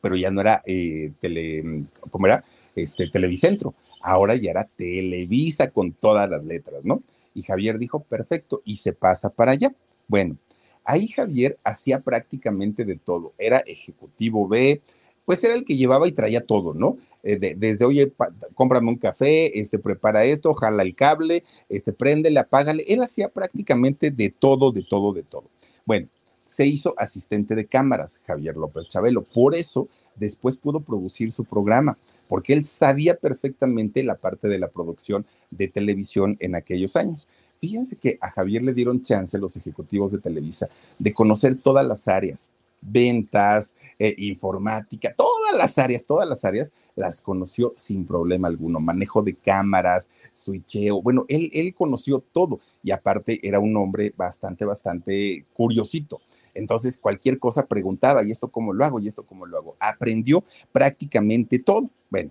[0.00, 2.44] pero ya no era eh, tele, ¿cómo era?
[2.74, 7.02] Este, Televicentro, ahora ya era Televisa con todas las letras, ¿no?
[7.34, 9.74] Y Javier dijo, perfecto, y se pasa para allá.
[10.08, 10.36] Bueno,
[10.84, 14.82] ahí Javier hacía prácticamente de todo, era ejecutivo B,
[15.24, 16.96] pues era el que llevaba y traía todo, ¿no?
[17.22, 18.12] Eh, desde, oye,
[18.54, 22.84] cómprame un café, este, prepara esto, jala el cable, este, préndele, apágale.
[22.88, 25.44] Él hacía prácticamente de todo, de todo, de todo.
[25.84, 26.08] Bueno,
[26.46, 29.22] se hizo asistente de cámaras, Javier López Chabelo.
[29.22, 31.96] Por eso, después pudo producir su programa,
[32.28, 37.28] porque él sabía perfectamente la parte de la producción de televisión en aquellos años.
[37.60, 42.08] Fíjense que a Javier le dieron chance los ejecutivos de Televisa de conocer todas las
[42.08, 42.50] áreas,
[42.82, 48.80] ventas, eh, informática, todas las áreas, todas las áreas las conoció sin problema alguno.
[48.80, 54.64] Manejo de cámaras, switcheo, bueno, él, él conoció todo y aparte era un hombre bastante,
[54.64, 56.20] bastante curiosito.
[56.54, 59.00] Entonces, cualquier cosa preguntaba, ¿y esto cómo lo hago?
[59.00, 59.76] ¿Y esto cómo lo hago?
[59.80, 61.88] Aprendió prácticamente todo.
[62.10, 62.30] Bueno,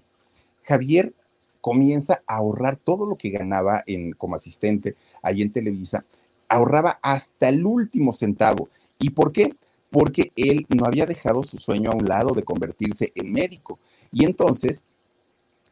[0.63, 1.13] Javier
[1.61, 6.03] comienza a ahorrar todo lo que ganaba en, como asistente ahí en Televisa,
[6.49, 8.69] ahorraba hasta el último centavo.
[8.99, 9.55] ¿Y por qué?
[9.91, 13.77] Porque él no había dejado su sueño a un lado de convertirse en médico.
[14.12, 14.86] Y entonces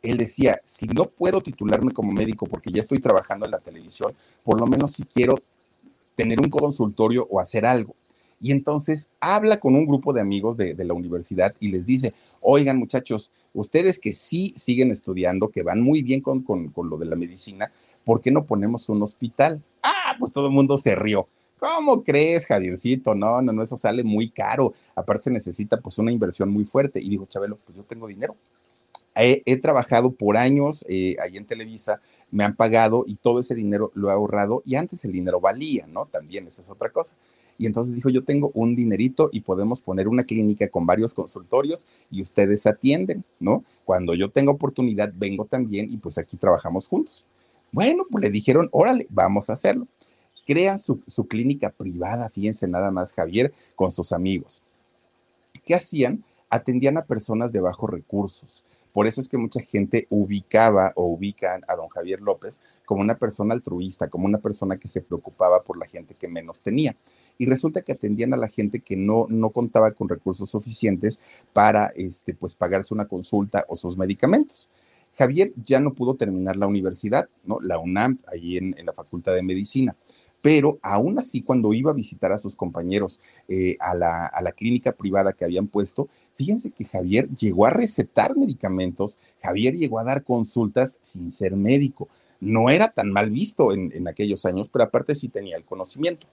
[0.04, 4.14] él decía, si no puedo titularme como médico porque ya estoy trabajando en la televisión,
[4.44, 5.36] por lo menos si quiero
[6.16, 7.96] tener un consultorio o hacer algo.
[8.42, 12.78] Y entonces habla con un grupo de amigos de, la universidad y les dice, oigan
[12.78, 17.06] muchachos, ustedes que sí siguen estudiando, que van muy bien con, con, con lo de
[17.06, 17.72] la medicina,
[18.06, 19.62] ¿por qué no ponemos un hospital?
[19.84, 21.28] Ah, pues todo el mundo se rió.
[21.60, 23.14] ¿Cómo crees, Javiercito?
[23.14, 24.74] No, no, no, eso sale muy caro.
[24.96, 27.02] Aparte se necesita pues una inversión muy fuerte.
[27.02, 28.36] Y dijo, Chabelo, pues yo tengo dinero.
[29.16, 32.00] He, trabajado por años eh, ahí en Televisa,
[32.32, 35.88] me han pagado y todo ese dinero lo he ahorrado y antes el dinero valía,
[35.88, 36.06] ¿no?
[36.06, 37.16] También esa es otra cosa.
[37.58, 41.86] Y entonces dijo, yo tengo un dinerito y podemos poner una clínica con varios consultorios
[42.10, 43.66] y ustedes atienden, ¿no?
[43.84, 47.28] Cuando yo tengo oportunidad, vengo también y pues aquí trabajamos juntos.
[47.74, 49.86] Bueno, pues le dijeron, órale, vamos a hacerlo
[50.50, 54.64] crean su, clínica privada, fíjense nada más, Javier, con sus amigos.
[55.64, 56.24] ¿Qué hacían?
[56.50, 58.66] Atendían a personas de bajos recursos.
[58.92, 63.20] Por eso es que mucha gente ubicaba o ubican a don Javier López como una
[63.20, 66.96] persona altruista, como una persona que se preocupaba por la gente que menos tenía.
[67.38, 71.20] Y resulta que atendían a la gente que no, no contaba con recursos suficientes
[71.54, 74.68] para este, pues, pagarse una consulta o sus medicamentos.
[75.16, 77.60] Javier ya no pudo terminar la universidad, ¿no?
[77.62, 79.96] la UNAM, allí en la Facultad de Medicina
[80.42, 84.52] pero aún así cuando iba a visitar a sus compañeros eh, a, la, a, la,
[84.52, 90.04] clínica privada que habían puesto, fíjense que Javier llegó a recetar medicamentos, Javier llegó a
[90.04, 92.08] dar consultas sin ser médico.
[92.40, 96.28] No era tan mal visto en, en aquellos años, pero aparte sí tenía el conocimiento.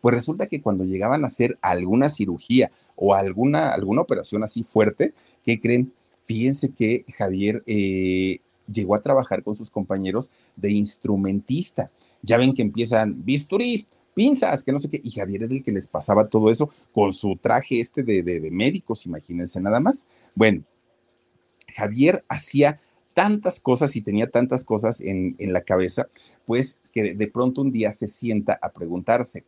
[0.00, 5.12] Pues resulta que cuando llegaban a hacer alguna cirugía o alguna, alguna operación así fuerte,
[5.44, 5.92] ¿qué creen?
[6.24, 8.40] Fíjense que Javier eh,
[8.72, 11.90] llegó a trabajar con sus compañeros de instrumentista
[12.22, 15.72] ya ven que empiezan bisturí, pinzas, que no sé qué, y Javier era el que
[15.72, 20.06] les pasaba todo eso con su traje este de, médicos, imagínense nada más.
[20.34, 20.64] Bueno,
[21.68, 22.80] Javier hacía
[23.14, 26.08] tantas cosas y tenía tantas cosas en, en la cabeza,
[26.46, 29.44] pues que de pronto un día se sienta a preguntarse,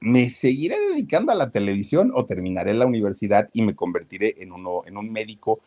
[0.00, 4.82] ¿me seguiré dedicando a la televisión o terminaré la universidad y me convertiré en, uno,
[4.86, 5.60] en un médico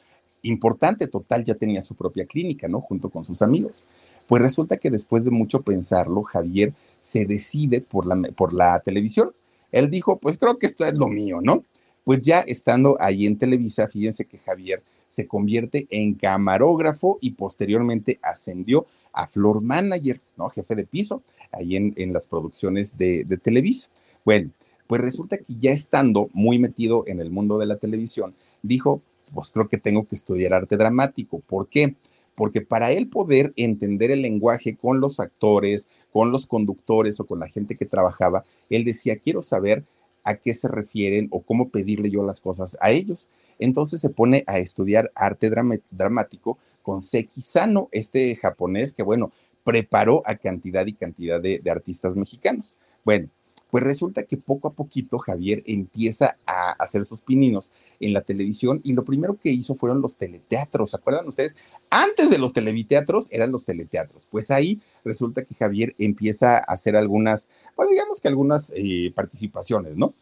[0.44, 1.08] importante?
[1.08, 2.82] Total, ya tenía su propia clínica, ¿no?
[2.82, 3.86] Junto con sus amigos.
[4.28, 9.34] Pues resulta que después de mucho pensarlo, Javier se decide por la, por la televisión.
[9.72, 11.64] Él dijo, pues creo que esto es lo mío, ¿no?
[12.04, 18.20] Pues ya estando ahí en Televisa, fíjense que Javier se convierte en camarógrafo y posteriormente
[18.24, 20.50] ascendió a floor manager, ¿no?
[20.50, 23.90] Jefe de piso, ahí en, las producciones de, de Televisa.
[24.26, 24.52] Bueno,
[24.88, 29.02] pues resulta que ya estando muy metido en el mundo de la televisión, dijo,
[29.34, 31.40] pues creo que tengo que estudiar arte dramático.
[31.40, 31.96] ¿Por qué?
[32.36, 37.40] porque para él poder entender el lenguaje con los actores, con los conductores o con
[37.40, 39.84] la gente que trabajaba, él decía, quiero saber
[40.24, 43.28] a qué se refieren o cómo pedirle yo las cosas a ellos.
[43.60, 45.52] Entonces se pone a estudiar arte
[45.90, 49.32] dramático con Seki Sano, este japonés que, bueno,
[49.64, 52.78] preparó a cantidad y cantidad de, de artistas mexicanos.
[53.04, 53.30] Bueno,
[53.72, 58.82] pues resulta que poco a poquito Javier empieza a hacer sus pininos en la televisión
[58.84, 60.92] y lo primero que hizo fueron los teleteatros.
[60.92, 61.56] ¿Se acuerdan ustedes?
[61.90, 64.28] Antes de los televiteatros eran los teleteatros.
[64.30, 69.96] Pues ahí resulta que Javier empieza a hacer algunas, pues digamos que algunas eh, participaciones,
[69.96, 70.14] ¿no?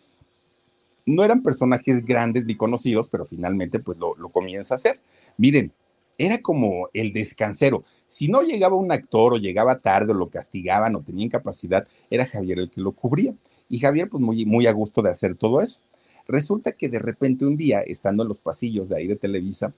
[1.08, 5.00] No eran personajes grandes ni conocidos, pero finalmente pues lo, lo comienza a hacer.
[5.38, 5.74] Miren,
[6.20, 7.84] era como el descansero.
[8.06, 12.26] Si no llegaba un actor o llegaba tarde o lo castigaban o tenía incapacidad, era
[12.26, 13.34] Javier el que lo cubría.
[13.70, 15.80] Y Javier, pues muy, muy a gusto de hacer todo eso.
[16.28, 19.74] Resulta que de repente un día, estando en los pasillos de ahí de Televisa,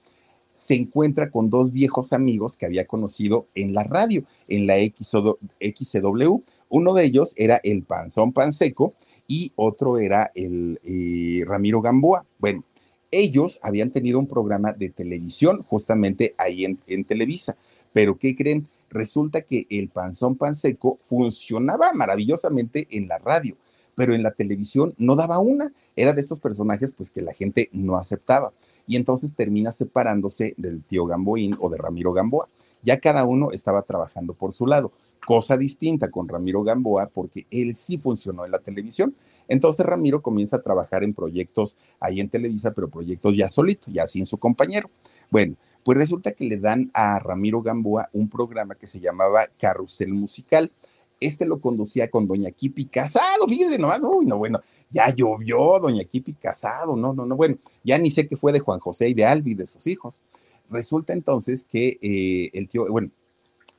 [0.55, 6.41] se encuentra con dos viejos amigos que había conocido en la radio, en la XCW.
[6.69, 8.93] Uno de ellos era el Panzón Panseco
[9.27, 12.25] y otro era el eh, Ramiro Gamboa.
[12.39, 12.63] Bueno,
[13.11, 17.57] ellos habían tenido un programa de televisión justamente ahí en, Televisa,
[17.93, 18.67] pero ¿qué creen?
[18.89, 23.55] Resulta que el panzón panseco funcionaba maravillosamente en la radio,
[23.95, 25.71] pero en la televisión no daba una.
[25.95, 28.53] Era de estos personajes pues que la gente no aceptaba.
[28.87, 32.49] Y entonces termina separándose del tío Gamboín o de Ramiro Gamboa.
[32.83, 34.91] Ya cada uno estaba trabajando por su lado.
[35.25, 39.15] Cosa distinta con Ramiro Gamboa porque él sí funcionó en la televisión.
[39.47, 44.07] Entonces Ramiro comienza a trabajar en proyectos ahí en Televisa, pero proyectos ya solito, ya
[44.07, 44.89] sin su compañero.
[45.29, 50.13] Bueno, pues resulta que le dan a Ramiro Gamboa un programa que se llamaba Carrusel
[50.13, 50.71] Musical.
[51.19, 56.95] Este lo conducía con Doña Kipi Casado, uy, no, bueno, ya llovió Doña Kipi Casado,
[56.95, 59.53] no, no, no, bueno, ya ni sé qué fue de Juan José y de Albi,
[59.53, 60.21] de sus hijos.
[60.69, 63.11] Resulta entonces que eh, el tío, bueno,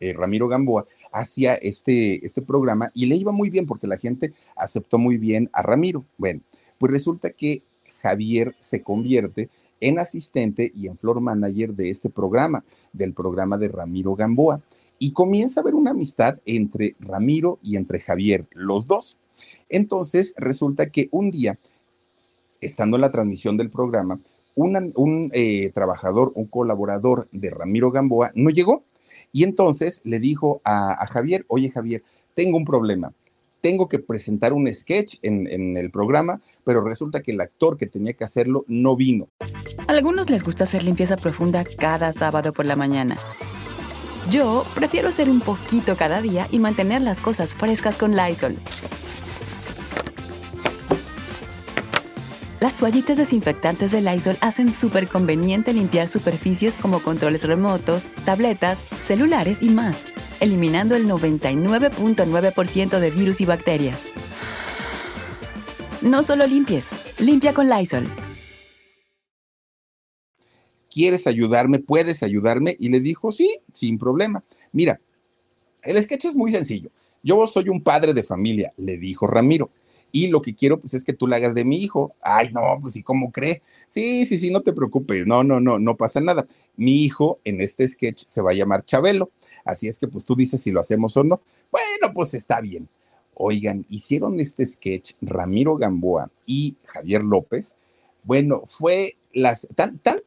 [0.02, 4.32] eh, Ramiro Gamboa, hacía este, este programa y le iba muy bien porque la gente
[4.56, 6.04] aceptó muy bien a Ramiro.
[6.18, 6.40] Bueno,
[6.78, 7.62] pues resulta que
[8.00, 13.68] Javier se convierte en asistente y en floor manager de este programa, del programa de
[13.68, 14.60] Ramiro Gamboa.
[14.98, 19.18] Y comienza a haber una amistad entre Ramiro y entre Javier, los dos.
[19.68, 21.60] Entonces resulta que un día,
[22.60, 24.18] estando en la transmisión del programa,
[24.56, 28.84] un eh, trabajador, un colaborador de Ramiro Gamboa no llegó
[29.32, 32.02] y entonces le dijo a, Javier, oye Javier,
[32.34, 33.12] tengo un problema
[33.60, 37.86] tengo que presentar un sketch en, en, el programa, pero resulta que el actor que
[37.86, 39.28] tenía que hacerlo no vino.
[39.86, 43.16] A algunos les gusta hacer limpieza profunda cada sábado por la mañana.
[44.30, 48.56] Yo prefiero hacer un poquito cada día y mantener las cosas frescas con Lysol.
[52.62, 59.62] Las toallitas desinfectantes de Lysol hacen súper conveniente limpiar superficies como controles remotos, tabletas, celulares
[59.62, 60.04] y más,
[60.38, 64.12] eliminando el 99.9% de virus y bacterias.
[66.02, 68.06] No solo limpies, limpia con Lysol.
[70.88, 71.80] ¿Quieres ayudarme?
[71.80, 72.76] ¿Puedes ayudarme?
[72.78, 74.44] Y le dijo, sí, sin problema.
[74.70, 75.00] Mira,
[75.82, 76.90] el sketch es muy sencillo.
[77.24, 79.72] Yo soy un padre de familia, le dijo Ramiro
[80.12, 82.14] y lo que quiero pues es que tú la hagas de mi hijo.
[82.20, 83.62] Ay, no, pues ¿y cómo cree?
[83.88, 86.46] Sí, sí, sí, no te preocupes, no, no, no, no pasa nada.
[86.76, 89.30] Mi hijo en este sketch se va a llamar Chabelo,
[89.64, 91.40] así es que pues tú dices si lo hacemos o no.
[91.70, 92.88] Bueno, pues está bien.
[93.34, 97.76] Oigan, hicieron este sketch Ramiro Gamboa y Javier López.
[98.22, 100.18] Bueno, fue las tan, tan,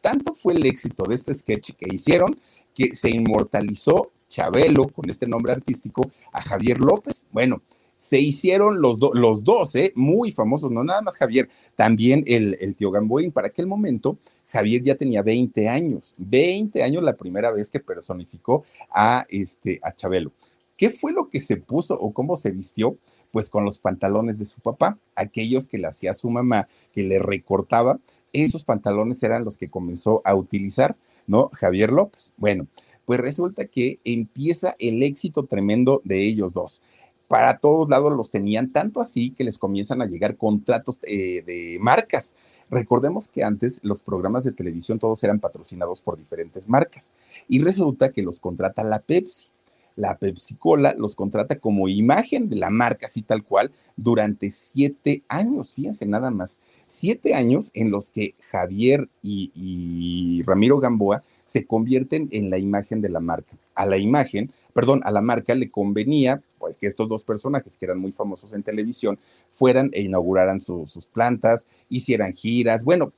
[0.00, 2.36] tanto fue el éxito de este sketch que hicieron
[2.74, 7.26] que se inmortalizó Chabelo con este nombre artístico a Javier López.
[7.30, 7.62] Bueno,
[7.96, 12.90] se hicieron los, los dos, muy famosos, no nada más Javier, también el, el tío
[12.90, 13.32] Gamboín.
[13.32, 14.18] Para aquel momento,
[14.54, 19.92] Javier ya tenía 20 años, 20 años la primera vez que personificó a, este, a
[19.92, 20.32] Chabelo.
[20.76, 22.96] ¿Qué fue lo que se puso o cómo se vistió?
[23.30, 27.18] Pues con los pantalones de su papá, aquellos que le hacía su mamá, que le
[27.18, 27.98] recortaba,
[28.32, 31.50] esos pantalones eran los que comenzó a utilizar, ¿no?
[31.54, 32.32] Javier López.
[32.36, 32.66] Bueno,
[33.04, 36.82] pues resulta que empieza el éxito tremendo de ellos dos
[37.28, 41.78] para todos lados los tenían, tanto así que les comienzan a llegar contratos eh, de
[41.80, 42.34] marcas.
[42.70, 47.14] Recordemos que antes los programas de televisión todos eran patrocinados por diferentes marcas
[47.48, 49.50] y resulta que los contrata la Pepsi.
[49.96, 55.22] La Pepsi Cola los contrata como imagen de la marca, así tal cual, durante siete
[55.28, 61.64] años, fíjense nada más, siete años en los que Javier y, y Ramiro Gamboa se
[61.64, 63.56] convierten en la imagen de la marca.
[63.74, 67.84] A la imagen, perdón, a la marca le convenía pues que estos dos personajes que
[67.84, 69.18] eran muy famosos en televisión
[69.50, 73.12] fueran e inauguraran sus plantas, hicieran giras, bueno,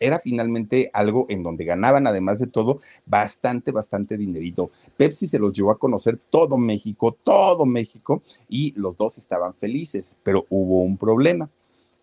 [0.00, 4.70] era finalmente algo en donde ganaban, además de todo, bastante, bastante dinerito.
[4.96, 10.16] Pepsi se los llevó a conocer todo México, todo México, y los dos estaban felices,
[10.22, 11.50] pero hubo un problema.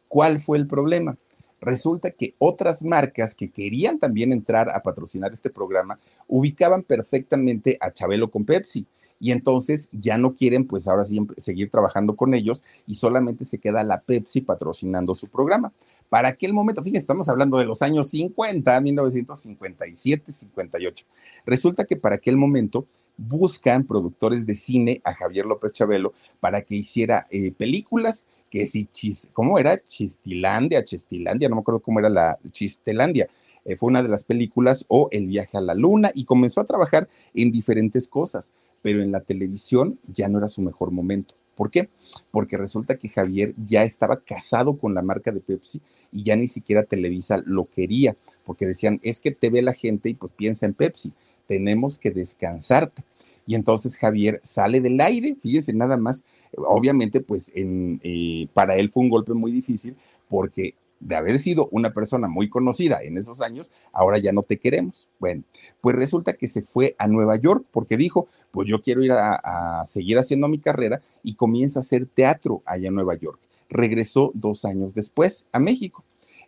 [0.08, 1.18] ¿Cuál fue el problema?
[1.66, 7.92] Resulta que otras marcas que querían también entrar a patrocinar este programa ubicaban perfectamente a
[7.92, 8.86] Chabelo con Pepsi
[9.20, 13.58] y entonces ya no quieren pues ahora sí seguir trabajando con ellos y solamente se
[13.58, 15.74] queda la Pepsi patrocinando su programa.
[16.10, 21.06] Para aquel momento, fíjense, estamos hablando de los años 50, 1957, 58.
[21.46, 22.86] Resulta que para aquel momento
[23.18, 28.88] buscan productores de cine a Javier López Chabelo para que hiciera eh, películas, que si,
[29.34, 29.82] ¿cómo era?
[29.84, 33.28] Chistilandia, Chistilandia, no me acuerdo cómo era la Chistelandia.
[33.66, 36.66] Eh, fue una de las películas, o El viaje a la luna, y comenzó a
[36.66, 41.36] trabajar en diferentes cosas, pero en la televisión ya no era su mejor momento.
[41.56, 41.90] ¿Por qué?
[42.32, 46.48] Porque resulta que Javier ya estaba casado con la marca de Pepsi y ya ni
[46.48, 50.66] siquiera Televisa lo quería, porque decían, es que te ve la gente y pues piensa
[50.66, 51.14] en Pepsi
[51.48, 53.04] tenemos que descansarte.
[53.48, 56.26] Y entonces Javier sale del aire, fíjese nada más,
[56.58, 59.96] obviamente pues eh, para él fue un golpe muy difícil
[60.28, 64.58] porque de haber sido una persona muy conocida en esos años, ahora ya no te
[64.58, 65.10] queremos.
[65.20, 65.44] Bueno,
[65.82, 69.36] pues resulta que se fue a Nueva York porque dijo, pues yo quiero ir a,
[69.82, 73.40] a seguir haciendo mi carrera y comienza a hacer teatro allá en Nueva York.
[73.70, 76.04] Regresó dos años después a México.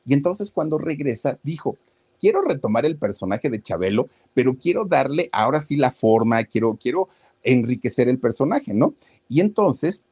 [0.05, 1.77] Y entonces cuando regresa, dijo,
[2.19, 7.07] quiero retomar el personaje de Chabelo, pero quiero darle ahora sí la forma, quiero, quiero
[7.43, 8.95] enriquecer el personaje, ¿no?
[9.29, 10.03] Y entonces,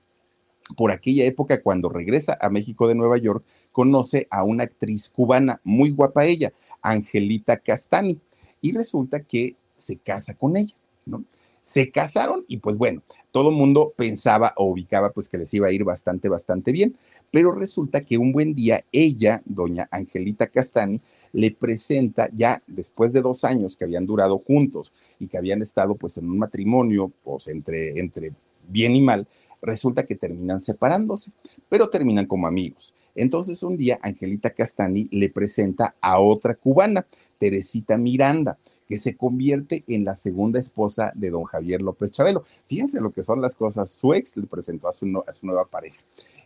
[0.75, 5.59] por aquella época, cuando regresa a México de Nueva York, conoce a una actriz cubana,
[5.63, 8.19] muy guapa ella, Angelita Castani,
[8.61, 10.75] y resulta que se casa con ella,
[11.05, 11.23] ¿no?
[11.65, 13.01] Se casaron y pues bueno,
[13.31, 16.95] todo el mundo pensaba o ubicaba pues que les iba a ir bastante, bastante bien,
[17.31, 21.01] pero resulta que un buen día ella, doña Angelita Castani,
[21.33, 25.95] le presenta ya después de dos años que habían durado juntos y que habían estado
[25.95, 28.31] pues en un matrimonio, pues entre, entre
[28.67, 29.27] bien y mal,
[29.59, 31.31] resulta que terminan separándose,
[31.67, 32.93] pero terminan como amigos.
[33.15, 37.07] Entonces un día Angelita Castani le presenta a otra cubana,
[37.39, 42.43] Teresita Miranda que se convierte en la segunda esposa de don Javier López Chabelo.
[42.67, 43.89] Fíjense lo que son las cosas.
[43.89, 45.97] Su ex le presentó a su, nueva pareja.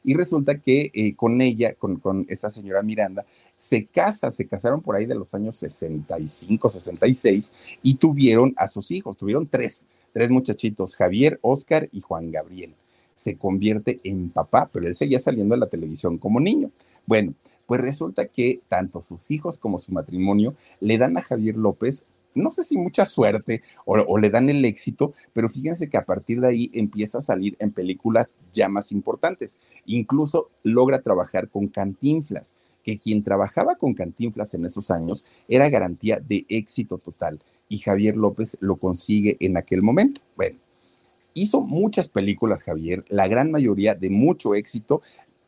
[0.04, 3.26] Y resulta que eh, con ella, con, con, esta señora Miranda,
[3.56, 8.92] se casa, se casaron por ahí de los años 65, 66 y tuvieron a sus
[8.92, 12.74] hijos, tuvieron tres, tres muchachitos, Javier, Oscar y Juan Gabriel.
[13.16, 16.72] Se convierte en papá, pero él seguía saliendo a la televisión como niño.
[17.06, 17.34] Bueno,
[17.66, 22.06] pues resulta que tanto sus hijos como su matrimonio le dan a Javier López
[22.40, 26.42] no sé si mucha suerte o, le dan el éxito, pero fíjense que a partir
[26.42, 29.60] de ahí empieza a salir en películas ya más importantes.
[29.86, 36.20] Incluso logra trabajar con Cantinflas, que quien trabajaba con Cantinflas en esos años era garantía
[36.20, 37.40] de éxito total.
[37.68, 40.22] Y Javier López lo consigue en aquel momento.
[40.36, 40.58] Bueno,
[41.34, 45.02] hizo muchas películas, Javier, la gran mayoría de mucho éxito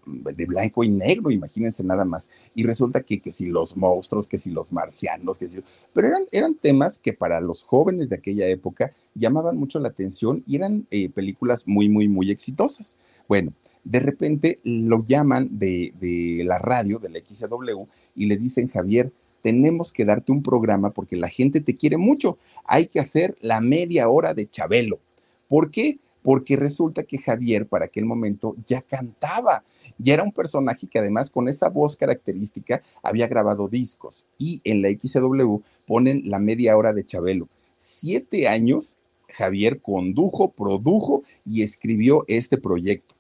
[0.06, 2.30] de blanco y negro, imagínense nada más.
[2.56, 5.60] Y resulta que, que si los monstruos, que si los marcianos, que si...
[5.94, 10.44] Pero eran, eran temas que para los jóvenes de aquella época llamaban mucho la atención
[10.48, 12.98] y eran eh, películas muy, muy, muy exitosas.
[13.28, 17.86] Bueno, de repente lo llaman de, de la radio, de la XW,
[18.16, 22.38] y le dicen, Javier, tenemos que darte un programa porque la gente te quiere mucho.
[22.66, 25.00] Hay que hacer la media hora de Chabelo.
[25.48, 26.00] ¿Por qué?
[26.24, 29.64] Porque resulta que Javier para aquel momento ya cantaba
[30.04, 34.26] y era un personaje que además con esa voz característica había grabado discos.
[34.38, 37.50] Y en la XW ponen la media hora de Chabelo.
[37.78, 38.98] Siete años,
[39.30, 43.16] Javier condujo, produjo y escribió este proyecto.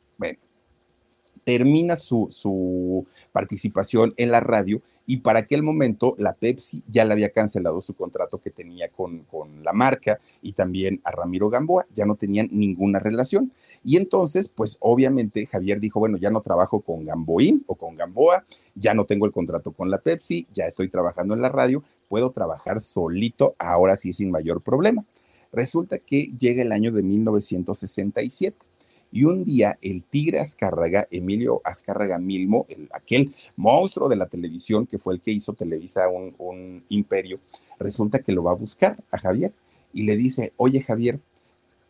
[1.43, 7.13] Termina su, su, participación en la radio y para aquel momento la Pepsi ya le
[7.13, 11.85] había cancelado su contrato que tenía con, con, la marca y también a Ramiro Gamboa,
[11.93, 13.51] ya no tenían ninguna relación.
[13.83, 18.45] Y entonces, pues obviamente Javier dijo, bueno, ya no trabajo con Gamboín o con Gamboa,
[18.75, 22.31] ya no tengo el contrato con la Pepsi, ya estoy trabajando en la radio, puedo
[22.31, 25.05] trabajar solito, ahora sí sin mayor problema.
[25.51, 28.70] Resulta que llega el año de 1967
[29.11, 34.87] y un día el tigre Azcárraga, Emilio Azcárraga Milmo, el, aquel monstruo de la televisión
[34.87, 37.39] que fue el que hizo Televisa un, imperio,
[37.79, 39.53] resulta que lo va a buscar a Javier
[39.93, 41.19] y le dice, oye Javier,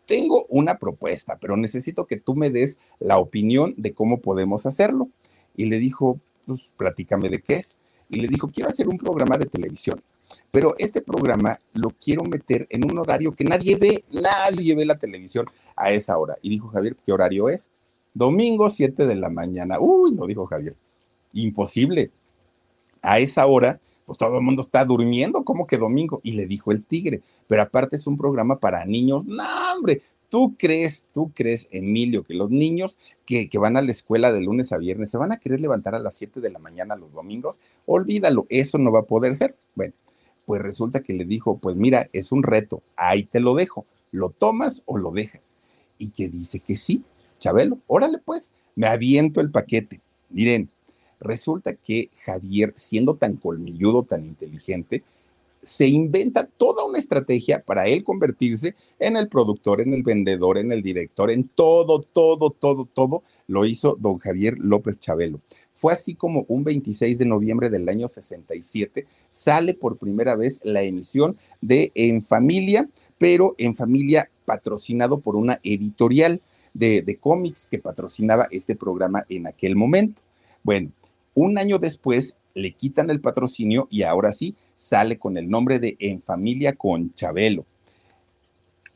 [0.05, 5.09] tengo una propuesta, pero necesito que tú me des la opinión de cómo podemos hacerlo.
[5.55, 7.80] Y le dijo, pues platícame de qué es.
[8.09, 10.01] Y le dijo, quiero hacer un programa de televisión.
[10.52, 14.98] Pero este programa lo quiero meter en un horario que nadie ve, nadie ve la
[14.98, 16.38] televisión a esa hora.
[16.42, 17.72] Y dijo Javier, ¿qué horario es?
[18.14, 19.80] Domingo 7 de la mañana.
[19.80, 20.76] Uy, no dijo Javier.
[21.34, 22.12] Imposible.
[23.02, 26.20] A esa hora, pues todo el mundo está durmiendo, ¿cómo que domingo?
[26.24, 30.02] Y le dijo el tigre, pero aparte es un programa para niños, no, hombre,
[30.32, 34.40] ¿Tú crees, tú crees, Emilio, que los niños que, que, van a la escuela de
[34.40, 37.12] lunes a viernes se van a querer levantar a las 7 de la mañana los
[37.12, 37.60] domingos?
[37.86, 39.58] Olvídalo, eso no va a poder ser.
[39.76, 39.94] Bueno,
[40.52, 44.32] pues resulta que le dijo, pues mira, es un reto, ahí te lo dejo, ¿lo
[44.32, 45.56] tomas o lo dejas?
[45.97, 47.06] Y que dice que sí,
[47.39, 50.02] Chabelo, órale pues, me aviento el paquete.
[50.30, 50.70] Miren,
[51.22, 55.06] resulta que Javier, siendo tan colmilludo, tan inteligente,
[55.64, 60.72] se inventa toda una estrategia para él convertirse en el productor, en el vendedor, en
[60.72, 65.39] el director, en todo, todo, todo, todo lo hizo don Javier López Chabelo.
[65.72, 70.84] Fue así como un 26 de noviembre del año 67 sale por primera vez la
[70.84, 76.41] emisión de En Familia, pero En Familia patrocinado por una editorial
[76.74, 80.22] de, de cómics que patrocinaba este programa en aquel momento.
[80.64, 80.91] Bueno,
[81.34, 85.95] un año después le quitan el patrocinio y ahora sí sale con el nombre de
[85.99, 87.66] En Familia con Chabelo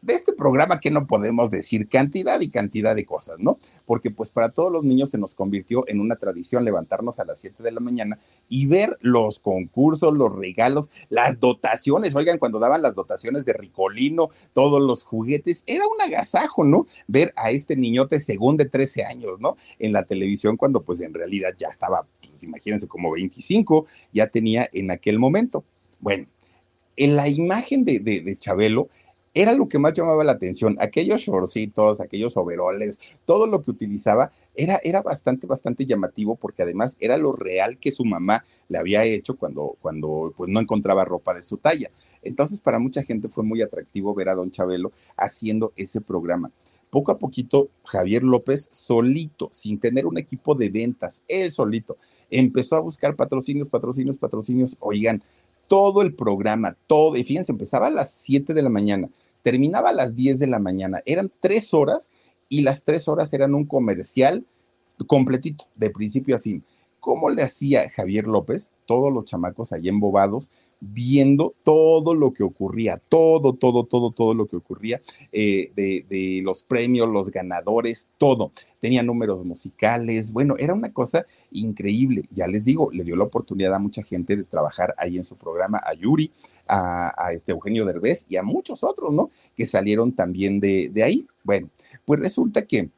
[0.05, 3.59] de este programa que no podemos decir cantidad y cantidad de cosas, ¿no?
[3.85, 7.39] Porque pues para todos los niños se nos convirtió en una tradición levantarnos a las
[7.39, 12.15] 7 de la mañana y ver los concursos, los regalos, las dotaciones.
[12.15, 16.85] Oigan, cuando daban las dotaciones de Ricolino, todos los juguetes, era un agasajo, ¿no?
[17.07, 19.57] Ver a este niñote según de 13 años, ¿no?
[19.79, 24.69] En la televisión cuando pues en realidad ya estaba, pues imagínense, como 25, ya tenía
[24.71, 25.63] en aquel momento.
[25.99, 26.27] Bueno,
[26.97, 28.89] en la imagen de, de, de Chabelo
[29.35, 30.77] era lo que más llamaba la atención.
[30.79, 36.95] Aquellos shortcitos, aquellos overoles, todo lo que utilizaba era, era bastante, bastante llamativo porque además
[37.01, 41.33] era lo real que su mamá le había hecho cuando, cuando pues, no encontraba ropa
[41.33, 41.91] de su talla.
[42.23, 46.49] Entonces, para mucha gente fue muy atractivo ver a don Chabelo haciendo ese programa.
[46.89, 51.97] Poco a poquito, Javier López solito, sin tener un equipo de ventas, él solito,
[52.29, 54.77] empezó a buscar patrocinios, patrocinios, patrocinios.
[54.79, 55.21] Oigan,
[55.67, 59.09] todo el programa, todo, y fíjense, empezaba a las 7 de la mañana
[59.45, 61.03] terminaba a las 10 de la mañana.
[61.05, 62.09] Eran tres horas
[62.49, 64.43] y las tres horas eran un comercial
[65.05, 66.63] completito, de principio a fin.
[66.99, 68.71] ¿Cómo le hacía Javier López?
[68.87, 70.49] Todos los chamacos ahí embobados,
[70.93, 76.63] viendo todo lo que ocurría, todo, todo, todo, todo lo que ocurría eh, de, los
[76.63, 78.51] premios, los ganadores, todo.
[78.79, 82.23] Tenía números musicales, bueno, era una cosa increíble.
[82.31, 85.35] Ya les digo, le dio la oportunidad a mucha gente de trabajar ahí en su
[85.35, 86.31] programa, a Yuri,
[86.67, 89.29] a, este Eugenio Derbez y a muchos otros, ¿no?
[89.55, 91.25] Que salieron también de, de ahí.
[91.43, 91.69] Bueno,
[92.05, 92.89] pues resulta que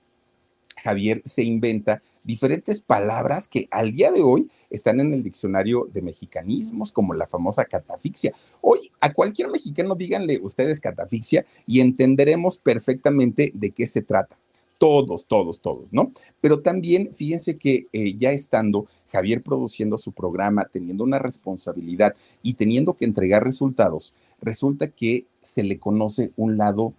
[0.78, 6.02] Javier se inventa diferentes palabras que al día de hoy están en el diccionario de
[6.02, 8.34] mexicanismos, como la famosa catafixia.
[8.62, 14.38] Hoy a cualquier mexicano díganle ustedes catafixia y entenderemos perfectamente de qué se trata
[14.78, 16.12] todos, todos, todos, ¿no?
[16.42, 22.14] Pero también fíjense que eh, ya estando Javier produciendo su programa, teniendo una responsabilidad
[22.44, 26.94] y teniendo que entregar resultados, resulta que se le conoce un lado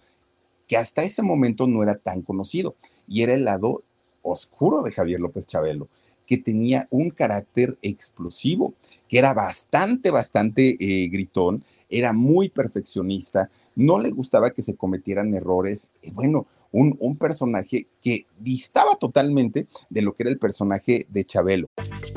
[0.67, 2.75] que hasta ese momento no era tan conocido
[3.07, 3.83] y era el lado
[4.31, 5.89] oscuro de Javier López Chabelo,
[6.27, 8.75] que tenía un carácter explosivo,
[9.09, 15.35] que era bastante, bastante eh, gritón, era muy perfeccionista, no le gustaba que se cometieran
[15.35, 15.91] errores.
[16.03, 21.67] Y bueno, un, personaje que distaba totalmente de lo que era el personaje de Chabelo.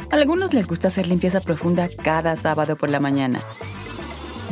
[0.09, 3.39] A algunos les gusta hacer limpieza profunda cada sábado por la mañana.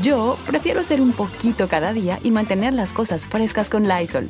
[0.01, 4.29] Yo prefiero hacer un poquito cada día y mantener las cosas frescas con Lysol.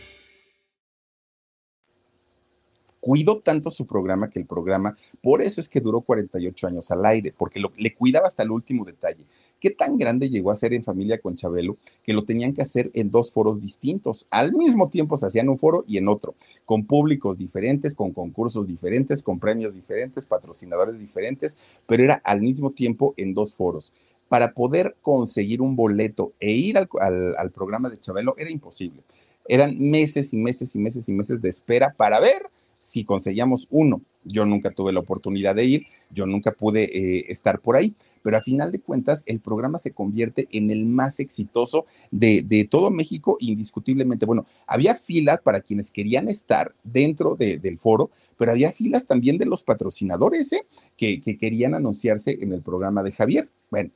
[3.01, 7.05] Cuidó tanto su programa que el programa, por eso es que duró 48 años al
[7.05, 9.25] aire, porque le cuidaba hasta el último detalle.
[9.61, 12.89] ¿Qué tan grande llegó a ser en familia con Chabelo que lo tenían que hacer
[12.95, 14.27] en dos foros distintos?
[14.31, 16.33] Al mismo tiempo se hacían un foro y en otro,
[16.65, 22.71] con públicos diferentes, con concursos diferentes, con premios diferentes, patrocinadores diferentes, pero era al mismo
[22.71, 23.93] tiempo en dos foros
[24.29, 29.03] para poder conseguir un boleto e ir al, programa de Chabelo era imposible.
[29.47, 32.49] Eran meses y meses y meses y meses de espera para ver
[32.81, 34.01] si conseguíamos uno.
[34.25, 38.37] Yo nunca tuve la oportunidad de ir, yo nunca pude eh, estar por ahí, pero
[38.37, 43.37] a final de cuentas el programa se convierte en el más exitoso de, todo México,
[43.39, 44.25] indiscutiblemente.
[44.25, 49.45] Bueno, había filas para quienes querían estar dentro del foro, pero había filas también de
[49.45, 50.65] los patrocinadores ¿eh?
[50.97, 53.49] que, que querían anunciarse en el programa de Javier.
[53.69, 53.91] Bueno,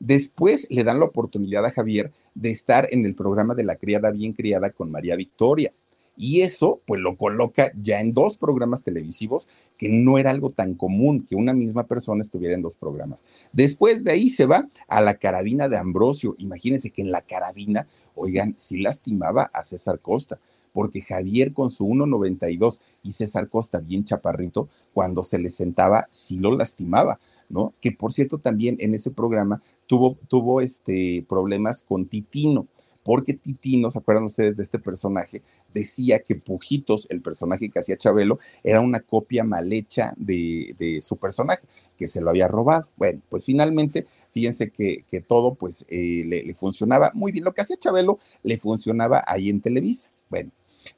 [0.00, 4.10] Después le dan la oportunidad a Javier de estar en el programa de la criada
[4.10, 5.74] bien criada con María Victoria.
[6.16, 9.48] Y eso, pues lo coloca ya en dos programas televisivos,
[9.78, 13.24] que no era algo tan común que una misma persona estuviera en dos programas.
[13.52, 16.34] Después de ahí se va a la carabina de Ambrosio.
[16.38, 20.38] Imagínense que en la carabina, oigan, sí lastimaba a César Costa
[20.72, 26.38] porque Javier con su 1.92 y César Costa bien chaparrito, cuando se le sentaba, sí
[26.38, 27.18] lo lastimaba.
[27.48, 27.74] ¿no?
[27.80, 32.68] Que por cierto también en ese programa tuvo, tuvo este, problemas con Titino
[33.10, 35.42] porque Titino, ¿se acuerdan ustedes de este personaje?
[35.74, 41.16] Decía que Pujitos, el personaje que hacía Chabelo, era una copia mal hecha de, su
[41.16, 41.66] personaje,
[41.98, 42.86] que se lo había robado.
[42.96, 47.44] Bueno, pues finalmente, fíjense que, todo pues eh, le, le, funcionaba muy bien.
[47.44, 50.08] Lo que hacía Chabelo le funcionaba ahí en Televisa.
[50.28, 50.52] Bueno,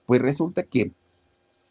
[0.04, 0.92] pues resulta que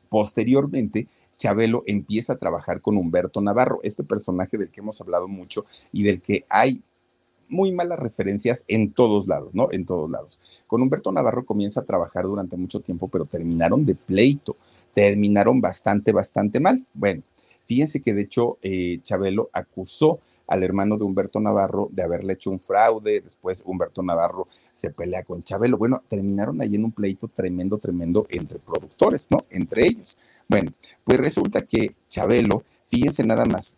[0.10, 5.68] posteriormente Chabelo empieza a trabajar con Humberto Navarro, este personaje del que hemos hablado mucho
[5.92, 6.82] y del que hay
[7.52, 9.72] muy malas referencias en todos lados, ¿no?
[9.72, 10.40] En todos lados.
[10.66, 14.56] Con Humberto Navarro comienza a trabajar durante mucho tiempo, pero terminaron de pleito,
[14.94, 16.84] terminaron bastante, bastante mal.
[16.94, 17.22] Bueno,
[17.66, 22.52] fíjense que de hecho eh, Chabelo acusó al hermano de Humberto Navarro de haberle hecho
[22.52, 25.78] un fraude, después Humberto Navarro se pelea con Chabelo.
[25.78, 29.46] Bueno, terminaron ahí en un pleito tremendo, tremendo entre productores, ¿no?
[29.50, 30.18] Entre ellos.
[30.50, 30.72] Bueno,
[31.04, 33.76] pues resulta que Chabelo, fíjense nada más,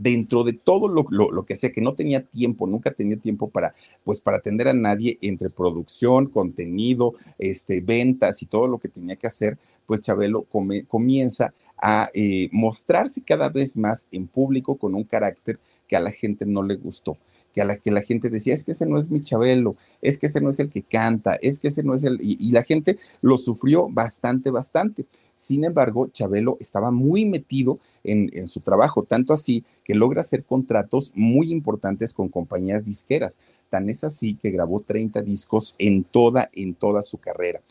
[0.00, 3.74] dentro de todo lo, lo, que sea, que no tenía tiempo, nunca tenía tiempo para,
[4.04, 9.16] pues, para atender a nadie entre producción, contenido, este, ventas y todo lo que tenía
[9.16, 10.46] que hacer, pues Chabelo
[10.86, 16.10] comienza a eh, mostrarse cada vez más en público con un carácter que a la
[16.10, 17.16] gente no le gustó
[17.60, 20.26] a la que la gente decía, es que ese no es mi Chabelo, es que
[20.26, 22.18] ese no es el que canta, es que ese no es el...
[22.20, 25.06] y la gente lo sufrió bastante, bastante.
[25.38, 31.12] Sin embargo, Chabelo estaba muy metido en, su trabajo, tanto así que logra hacer contratos
[31.14, 33.38] muy importantes con compañías disqueras.
[33.70, 37.62] Tan es así que grabó 30 discos en toda, en toda su carrera.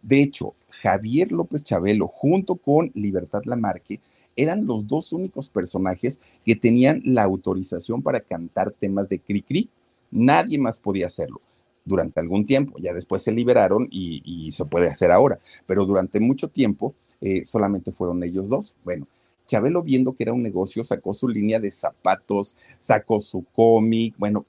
[0.00, 4.00] De hecho, Javier López Chabelo, junto con Libertad Lamarque,
[4.38, 9.68] eran los dos únicos personajes que tenían la autorización para cantar temas de Cri
[10.10, 11.42] Nadie más podía hacerlo
[11.84, 12.78] durante algún tiempo.
[12.78, 15.38] Ya después se liberaron y, y, se puede hacer ahora.
[15.66, 18.74] Pero durante mucho tiempo eh, solamente fueron ellos dos.
[18.84, 19.06] Bueno,
[19.46, 24.46] Chabelo viendo que era un negocio, sacó su línea de zapatos, sacó su cómic, bueno,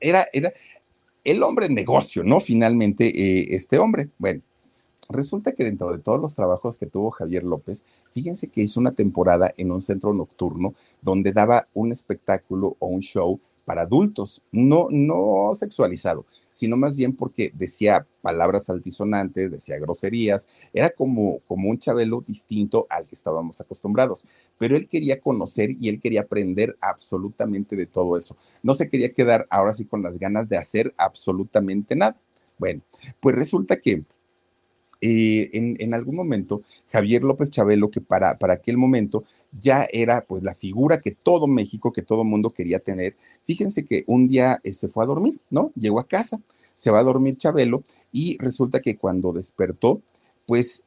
[0.00, 0.52] era, era
[1.24, 2.40] el hombre negocio, ¿no?
[2.40, 4.08] Finalmente, eh, este hombre.
[4.18, 4.42] Bueno,
[5.08, 8.92] resulta que dentro de todos los trabajos que tuvo Javier López, fíjense que hizo una
[8.92, 14.88] temporada en un centro nocturno donde daba un espectáculo o un show para adultos, no,
[14.90, 21.78] no sexualizado, sino más bien porque decía palabras altisonantes, decía groserías, era como, como un
[21.78, 24.26] Chabelo distinto al que estábamos acostumbrados,
[24.58, 28.36] pero él quería conocer y él quería aprender absolutamente de todo eso.
[28.62, 32.20] No se quería quedar ahora sí con las ganas de hacer absolutamente nada.
[32.58, 32.82] Bueno,
[33.20, 34.04] pues resulta que
[35.04, 40.44] eh, en, algún momento Javier López Chabelo, que para, para aquel momento ya era pues
[40.44, 43.16] la figura que todo México, que todo mundo quería tener.
[43.44, 45.72] Fíjense que un día eh, se fue a dormir, ¿no?
[45.74, 46.40] Llegó a casa,
[46.76, 47.82] se va a dormir Chabelo
[48.12, 50.00] y resulta que cuando despertó,
[50.46, 50.84] pues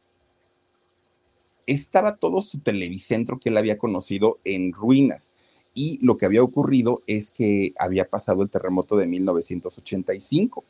[1.67, 5.35] estaba todo su televicentro que él había conocido en ruinas.
[5.73, 10.63] Y lo que había ocurrido es que había pasado el terremoto de 1985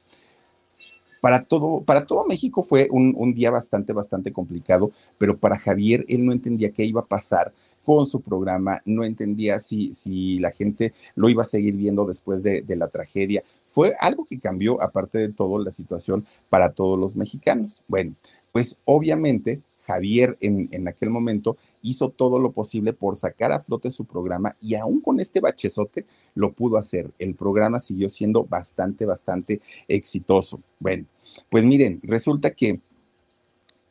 [1.21, 6.05] para todo, para todo México fue un, un, día bastante, bastante complicado, pero para Javier
[6.07, 7.53] él no entendía qué iba a pasar
[7.85, 12.41] con su programa, no entendía si, si la gente lo iba a seguir viendo después
[12.41, 13.43] de, de la tragedia.
[13.67, 17.83] Fue algo que cambió, aparte de todo, la situación para todos los mexicanos.
[17.87, 18.15] Bueno,
[18.51, 23.91] pues obviamente Javier en, en, aquel momento hizo todo lo posible por sacar a flote
[23.91, 27.11] su programa y aún con este bachezote lo pudo hacer.
[27.19, 30.61] El programa siguió siendo bastante, bastante exitoso.
[30.79, 31.05] Bueno,
[31.49, 32.79] pues miren, resulta que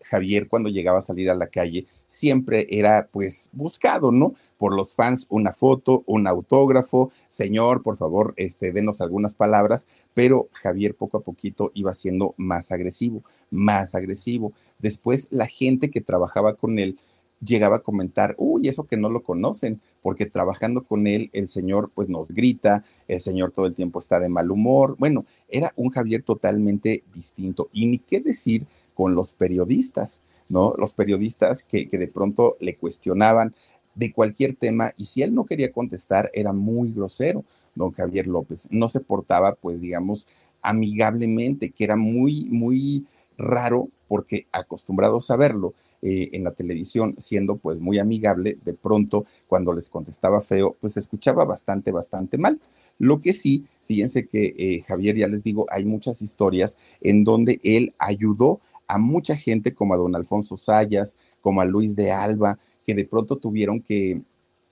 [0.04, 4.34] Javier cuando llegaba a salir a la calle siempre era pues buscado, ¿no?
[4.58, 10.48] Por los fans, una foto, un autógrafo, señor, por favor, este, denos algunas palabras, pero
[10.52, 14.52] Javier poco a poquito iba siendo más agresivo, más agresivo.
[14.78, 16.98] Después la gente que trabajaba con él
[17.44, 21.90] llegaba a comentar, uy, eso que no lo conocen, porque trabajando con él, el señor
[21.94, 24.96] pues nos grita, el señor todo el tiempo está de mal humor.
[24.98, 27.68] Bueno, era un Javier totalmente distinto.
[27.72, 30.74] Y ni qué decir con los periodistas, ¿no?
[30.78, 33.54] Los periodistas que, que de pronto le cuestionaban
[33.94, 38.68] de cualquier tema y si él no quería contestar era muy grosero, don Javier López.
[38.70, 40.28] No se portaba, pues digamos,
[40.62, 47.56] amigablemente, que era muy, muy raro porque acostumbrados a verlo eh, en la televisión siendo
[47.56, 52.60] pues muy amigable, de pronto cuando les contestaba feo, pues se escuchaba bastante, bastante mal.
[52.98, 57.58] Lo que sí, fíjense que eh, Javier, ya les digo, hay muchas historias en donde
[57.64, 62.58] él ayudó a mucha gente como a don Alfonso Sayas, como a Luis de Alba,
[62.84, 64.22] que de pronto tuvieron que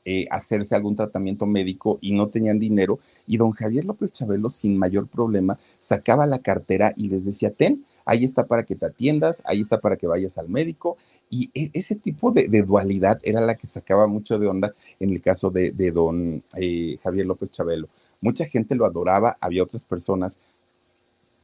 [0.04, 2.98] eh, hacerse algún tratamiento médico y no tenían dinero.
[3.26, 7.84] Y don Javier López Chabelo, sin mayor problema, sacaba la cartera y les decía, ten,
[8.04, 10.96] ahí está para que te atiendas, ahí está para que vayas al médico.
[11.30, 15.20] Y e, ese tipo de, dualidad era la que sacaba mucho de onda en el
[15.20, 17.88] caso de, don eh, Javier López Chabelo.
[18.20, 20.40] Mucha gente lo adoraba, había otras personas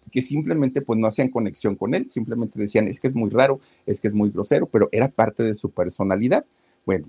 [0.08, 3.60] que simplemente pues no hacían conexión con él, simplemente decían, es que es muy raro,
[3.86, 6.44] es que es muy grosero, pero era parte de su personalidad.
[6.84, 7.08] Bueno,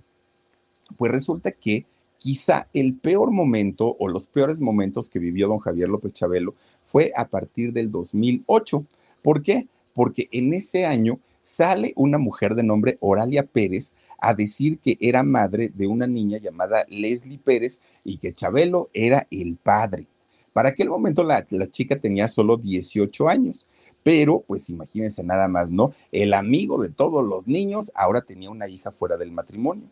[0.97, 1.86] pues resulta que
[2.18, 7.12] quizá el peor momento o los peores momentos que vivió don Javier López Chabelo fue
[7.16, 8.86] a partir del 2008.
[9.22, 9.68] ¿Por qué?
[9.93, 15.24] Porque en ese año sale una mujer de nombre Oralia Pérez a decir que era
[15.24, 20.08] madre de una niña llamada Leslie Pérez y que Chabelo era el padre.
[20.54, 23.68] Para aquel momento la, la, chica tenía solo 18 años,
[24.04, 25.91] pero pues imagínense nada más, ¿no?
[26.12, 29.89] El amigo de todos los niños ahora tenía una hija fuera del matrimonio.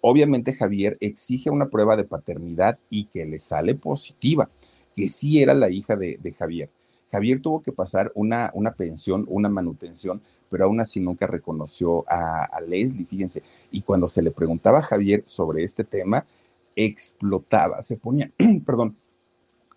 [0.00, 4.50] Obviamente Javier exige una prueba de paternidad y que le sale positiva,
[4.96, 6.70] que sí era la hija de, Javier.
[7.12, 12.44] Javier tuvo que pasar una, una, pensión, una manutención, pero aún así nunca reconoció a,
[12.44, 13.42] a, Leslie, fíjense.
[13.70, 16.26] Y cuando se le preguntaba a Javier sobre este tema,
[16.74, 18.30] explotaba, se ponía,
[18.66, 18.96] perdón,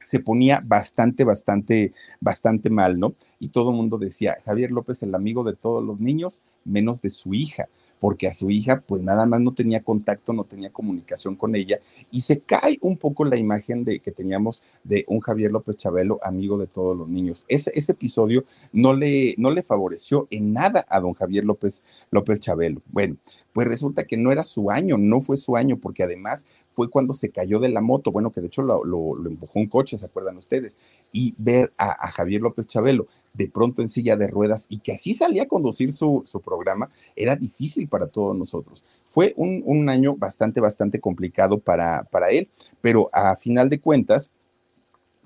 [0.06, 1.92] se ponía bastante, bastante,
[2.22, 3.16] bastante mal, ¿no?
[3.40, 7.10] Y todo el mundo decía, Javier López, el amigo de todos los niños, menos de
[7.10, 7.68] su hija
[8.00, 11.80] porque a su hija pues nada más no tenía contacto, no tenía comunicación con ella
[12.12, 16.20] y se cae un poco la imagen de que teníamos de un Javier López Chabelo,
[16.22, 17.46] amigo de todos los niños.
[17.48, 22.40] Ese, ese episodio no le, no le favoreció en nada a don Javier López, López
[22.40, 22.82] Chabelo.
[22.92, 23.18] Bueno,
[23.54, 26.46] pues resulta que no era su año, no fue su año, porque además
[26.76, 29.98] fue cuando se cayó de la moto, bueno, que de hecho lo, empujó un coche,
[29.98, 30.76] ¿se acuerdan ustedes?
[31.12, 34.94] Y ver a, a Javier López Chabelo de pronto en silla de ruedas y que
[34.94, 38.86] así salía a conducir su, programa, era difícil para todos nosotros.
[39.04, 42.50] Fue un, año bastante, bastante complicado para, para él,
[42.82, 44.32] pero a final de cuentas,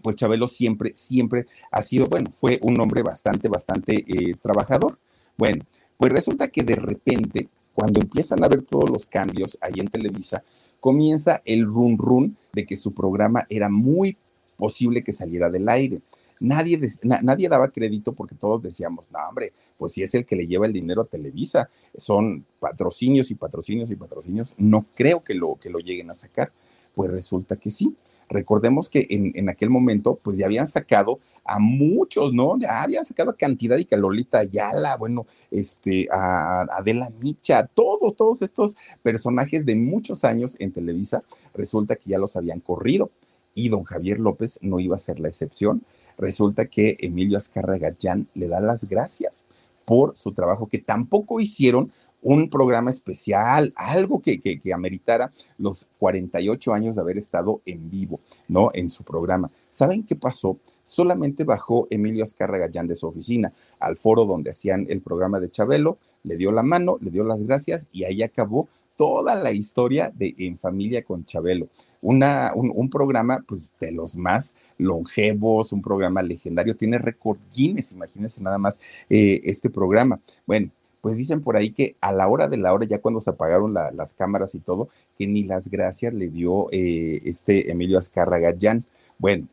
[0.02, 4.97] pues Chabelo siempre, siempre ha sido, bueno, fue un hombre bastante, bastante eh, trabajador.
[5.38, 5.66] Bueno,
[5.97, 10.43] pues resulta que de repente, cuando empiezan a ver todos los cambios ahí en Televisa,
[10.80, 14.18] comienza el run run de que su programa era muy
[14.58, 16.02] posible que saliera del aire
[16.40, 16.80] nadie,
[17.22, 20.66] nadie daba crédito porque todos decíamos, no, hombre, pues si es el que le lleva
[20.66, 25.70] el dinero a Televisa, son patrocinios y patrocinios y patrocinios, no creo que lo, que
[25.70, 26.52] lo lleguen a sacar.
[26.96, 27.96] Pues resulta que sí.
[28.30, 32.58] Recordemos que en, aquel momento, pues ya habían sacado a muchos, ¿no?
[32.60, 38.42] Ya habían sacado a cantidad y Calolita Ayala, bueno, este, a Adela Micha, todos, todos
[38.42, 41.24] estos personajes de muchos años en Televisa,
[41.56, 43.10] resulta que ya los habían corrido
[43.56, 45.84] y don Javier López no iba a ser la excepción
[46.20, 49.46] resulta que Emilio Azcárraga Gallán le da las gracias
[49.86, 56.74] por su trabajo, que tampoco hicieron un programa especial, algo que, que, ameritara los 48
[56.74, 58.72] años de haber estado en vivo, ¿no?
[58.74, 59.49] En su programa.
[59.70, 60.57] ¿Saben qué pasó?
[60.84, 65.49] Solamente bajó Emilio Azcárraga Gallán de su oficina al foro donde hacían el programa de
[65.49, 68.67] Chabelo, le dio la mano, le dio las gracias y ahí acabó
[68.97, 71.70] toda la historia de En Familia con Chabelo
[72.01, 78.41] una, un, programa pues, de los más longevos, un programa legendario, tiene récord Guinness, imagínense
[78.41, 80.20] nada más eh, este programa.
[80.45, 80.72] Bueno,
[81.02, 83.74] pues dicen por ahí que a la hora de la hora, ya cuando se apagaron
[83.74, 88.86] las cámaras y todo, que ni las gracias le dio eh, este Emilio Azcárraga Jan.
[89.18, 89.47] Bueno,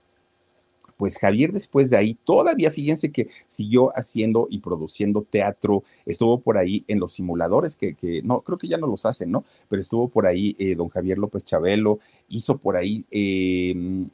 [0.96, 6.56] pues Javier después de ahí, todavía fíjense que siguió haciendo y produciendo teatro, estuvo por
[6.56, 7.94] ahí en los simuladores, que,
[8.24, 9.44] no, creo que ya no los hacen, ¿no?
[9.68, 13.04] Pero estuvo por ahí eh, don Javier López Chabelo, hizo por ahí...
[13.10, 14.08] Em,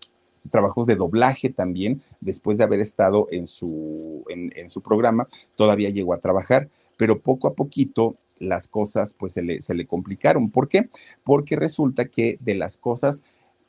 [0.50, 6.14] trabajos de doblaje también, después de haber estado en su, en, su programa, todavía llegó
[6.14, 10.50] a trabajar, pero poco a poquito las cosas pues se le, se le complicaron.
[10.50, 10.90] ¿Por qué?
[11.24, 13.22] Porque resulta que de las cosas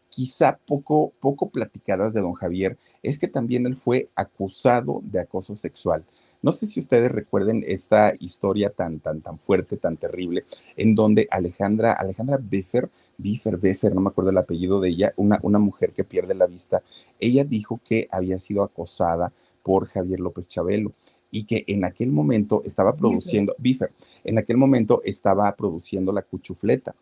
[0.09, 5.55] quizá poco, poco platicadas de don Javier es que también él fue acusado de acoso
[5.55, 6.05] sexual.
[6.43, 10.43] No sé si ustedes recuerden esta historia tan, tan, tan fuerte, tan terrible,
[10.76, 15.39] en donde Alejandra, Alejandra Beffer, Biffer, Beffer, no me acuerdo el apellido de ella, una,
[15.41, 16.84] una mujer que pierde la vista,
[17.17, 19.32] ella dijo que había sido acosada
[19.63, 20.91] por Javier López Chabelo
[21.34, 23.91] y que en aquel momento estaba produciendo, Biffer,
[24.23, 26.93] en aquel momento estaba produciendo la cuchufleta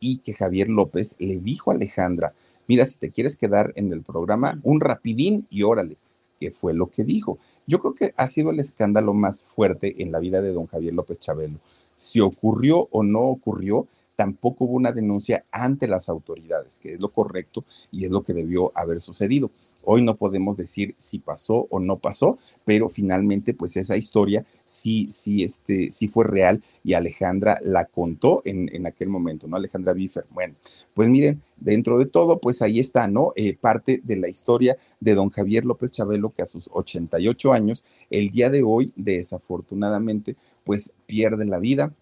[0.00, 2.32] y que Javier López le dijo a Alejandra,
[2.66, 5.98] mira, si te quieres quedar en el programa, un rapidín y órale,
[6.40, 7.38] que fue lo que dijo.
[7.66, 10.94] Yo creo que ha sido el escándalo más fuerte en la vida de don Javier
[10.94, 11.58] López Chabelo.
[11.94, 17.10] Si ocurrió o no ocurrió, tampoco hubo una denuncia ante las autoridades, que es lo
[17.10, 19.50] correcto y es lo que debió haber sucedido.
[19.86, 25.08] Hoy no podemos decir si pasó o no pasó, pero finalmente pues esa historia sí,
[25.10, 29.56] sí, este, sí fue real y Alejandra la contó en, en aquel momento, ¿no?
[29.56, 30.26] Alejandra Biffer.
[30.30, 30.54] Bueno,
[30.94, 33.32] pues miren, dentro de todo, pues ahí está, ¿no?
[33.36, 37.84] Eh, parte de la historia de don Javier López Chabelo, que a sus 88 años,
[38.10, 41.94] el día de hoy, desafortunadamente, pues pierde la vida.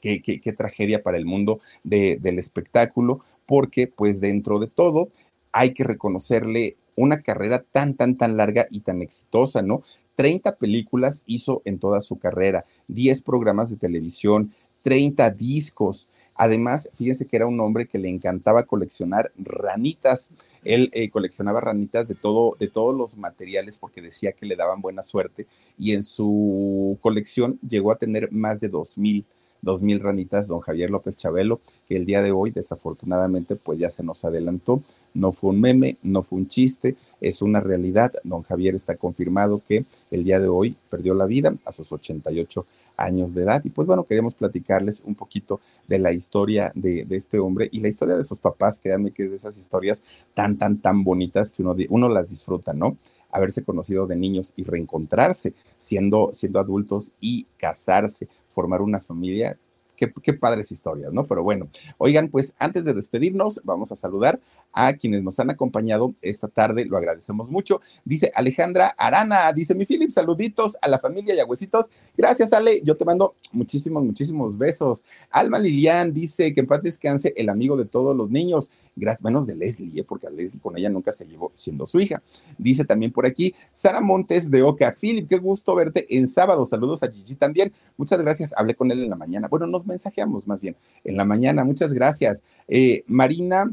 [0.00, 5.08] Qué, qué, qué tragedia para el mundo de, del espectáculo, porque pues dentro de todo
[5.54, 9.82] hay que reconocerle una carrera tan, tan, tan larga y tan exitosa, ¿no?
[10.16, 14.52] 30 películas hizo en toda su carrera, 10 programas de televisión,
[14.82, 16.08] 30 discos.
[16.34, 20.30] Además, fíjense que era un hombre que le encantaba coleccionar ranitas.
[20.64, 24.80] Él eh, coleccionaba ranitas de, todo, de todos los materiales porque decía que le daban
[24.80, 25.46] buena suerte
[25.78, 29.24] y en su colección llegó a tener más de 2.000
[29.64, 33.90] dos mil ranitas, don Javier López Chabelo, que el día de hoy desafortunadamente pues ya
[33.90, 34.82] se nos adelantó.
[35.14, 38.12] No fue un meme, no fue un chiste, es una realidad.
[38.24, 42.66] Don Javier está confirmado que el día de hoy perdió la vida a sus 88
[42.96, 43.64] años de edad.
[43.64, 47.80] Y pues bueno, queremos platicarles un poquito de la historia de, de, este hombre y
[47.80, 48.78] la historia de sus papás.
[48.78, 50.02] Créanme que es de esas historias
[50.34, 52.96] tan, tan, tan bonitas que uno, uno las disfruta, ¿no?
[53.30, 59.58] Haberse conocido de niños y reencontrarse siendo, siendo adultos y casarse, formar una familia,
[59.96, 61.26] Qué, padres historias, ¿no?
[61.26, 61.68] Pero bueno,
[61.98, 64.40] oigan, pues antes de despedirnos, vamos a saludar
[64.72, 67.80] a quienes nos han acompañado esta tarde, lo agradecemos mucho.
[68.04, 71.90] Dice Alejandra Arana, dice mi Philip, saluditos a la familia Yagüecitos.
[72.16, 75.04] Gracias, Ale, yo te mando muchísimos, muchísimos besos.
[75.30, 79.46] Alma Lilian dice que en paz descanse el amigo de todos los niños, gracias, menos
[79.46, 80.04] de Leslie, ¿eh?
[80.04, 82.22] porque a Leslie con ella nunca se llevó siendo su hija.
[82.58, 86.66] Dice también por aquí Sara Montes de Oca, Philip, qué gusto verte en sábado.
[86.66, 87.72] Saludos a Gigi también.
[87.96, 89.48] Muchas gracias, hablé con él en la mañana.
[89.48, 91.64] Bueno, nos mensajeamos más bien en la mañana.
[91.64, 92.44] Muchas gracias.
[92.68, 93.70] Eh, Marina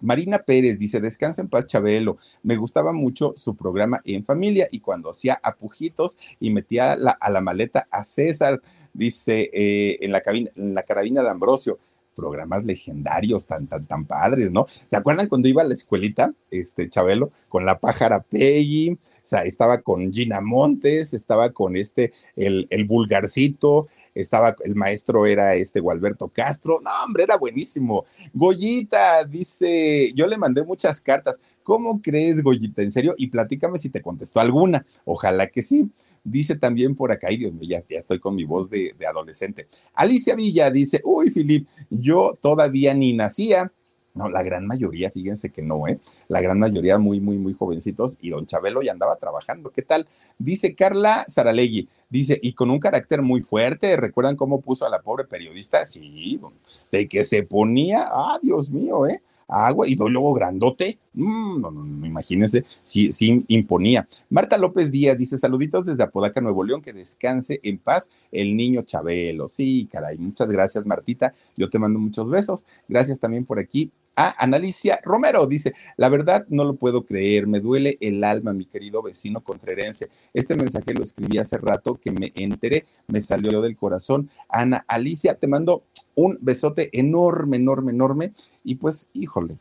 [0.00, 4.80] Marina Pérez dice, descansa en paz Chabelo, me gustaba mucho su programa en familia y
[4.80, 8.60] cuando hacía apujitos y metía la, a la maleta a César,
[8.92, 11.78] dice, eh, en, la cabina, en la carabina de Ambrosio,
[12.14, 14.66] programas legendarios tan, tan, tan padres, ¿no?
[14.86, 18.98] ¿Se acuerdan cuando iba a la escuelita, este Chabelo, con la pájara Peggy,
[19.28, 25.54] sea, estaba con Gina Montes, estaba con este, el, el vulgarcito, estaba, el maestro era
[25.54, 26.80] este Gualberto Castro.
[26.82, 28.06] No, hombre, era buenísimo.
[28.32, 31.40] Goyita dice, yo le mandé muchas cartas.
[31.62, 32.82] ¿Cómo crees, Goyita?
[32.82, 33.14] ¿En serio?
[33.18, 34.86] Y platícame si te contestó alguna.
[35.04, 35.90] Ojalá que sí.
[36.24, 39.68] Dice también por acá, y Dios mío, ya, estoy con mi voz de, de adolescente.
[39.94, 43.72] Alicia Villa dice, uy, Filip, yo todavía ni nacía
[44.18, 46.00] no, la gran mayoría, fíjense que no, ¿eh?
[46.26, 49.70] La gran mayoría muy, muy, muy jovencitos y don Chabelo ya andaba trabajando.
[49.70, 50.08] ¿Qué tal?
[50.38, 55.00] Dice Carla Saralegui, dice, y con un carácter muy fuerte, ¿recuerdan cómo puso a la
[55.00, 55.86] pobre periodista?
[55.86, 56.40] Sí,
[56.90, 59.22] de que se ponía, ah, Dios mío, ¿eh?
[59.48, 60.98] agua y luego grandote.
[61.14, 64.06] Mm, no, no, no, imagínense, sí, sí imponía.
[64.28, 68.82] Marta López Díaz dice: Saluditos desde Apodaca, Nuevo León, que descanse en paz el niño
[68.82, 69.48] Chabelo.
[69.48, 71.32] Sí, caray, muchas gracias, Martita.
[71.56, 72.66] Yo te mando muchos besos.
[72.88, 75.46] Gracias también por aquí a Analicia Romero.
[75.46, 80.08] Dice, la verdad no lo puedo creer, me duele el alma, mi querido vecino contrerense.
[80.34, 84.28] Este mensaje lo escribí hace rato que me enteré, me salió del corazón.
[84.48, 85.84] Ana Alicia, te mando
[86.16, 88.32] un besote enorme, enorme, enorme.
[88.64, 89.56] Y pues, híjole,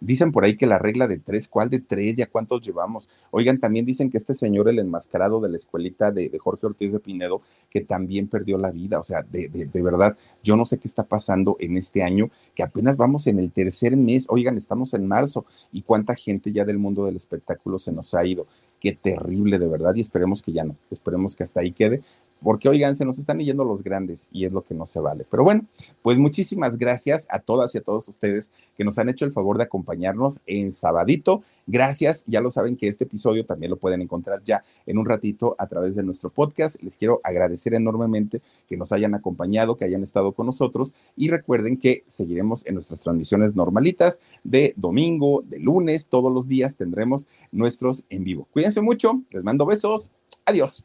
[0.00, 2.16] Dicen por ahí que la regla de tres, ¿cuál de tres?
[2.16, 3.08] ¿Ya cuántos llevamos?
[3.30, 6.92] Oigan, también dicen que este señor, el enmascarado de la escuelita de, de Jorge Ortiz
[6.92, 7.40] de Pinedo,
[7.70, 9.00] que también perdió la vida.
[9.00, 12.30] O sea, de, de, de, verdad, yo no sé qué está pasando en este año,
[12.54, 14.26] que apenas vamos en el tercer mes.
[14.28, 18.24] Oigan, estamos en marzo y cuánta gente ya del mundo del espectáculo se nos ha
[18.24, 18.46] ido.
[18.80, 22.02] Qué terrible, de verdad, y esperemos que ya no, esperemos que hasta ahí quede,
[22.42, 25.26] porque oigan, se nos están yendo los grandes y es lo que no se vale.
[25.30, 25.66] Pero bueno,
[26.02, 29.56] pues muchísimas gracias a todas y a todos ustedes que nos han hecho el favor
[29.58, 31.42] de acompañarnos en Sabadito.
[31.66, 35.56] Gracias, ya lo saben que este episodio también lo pueden encontrar ya en un ratito
[35.58, 36.80] a través de nuestro podcast.
[36.82, 41.76] Les quiero agradecer enormemente que nos hayan acompañado, que hayan estado con nosotros y recuerden
[41.76, 48.04] que seguiremos en nuestras transmisiones normalitas de domingo, de lunes, todos los días tendremos nuestros
[48.10, 48.46] en vivo.
[48.52, 50.12] Cuídense mucho, les mando besos,
[50.44, 50.84] adiós.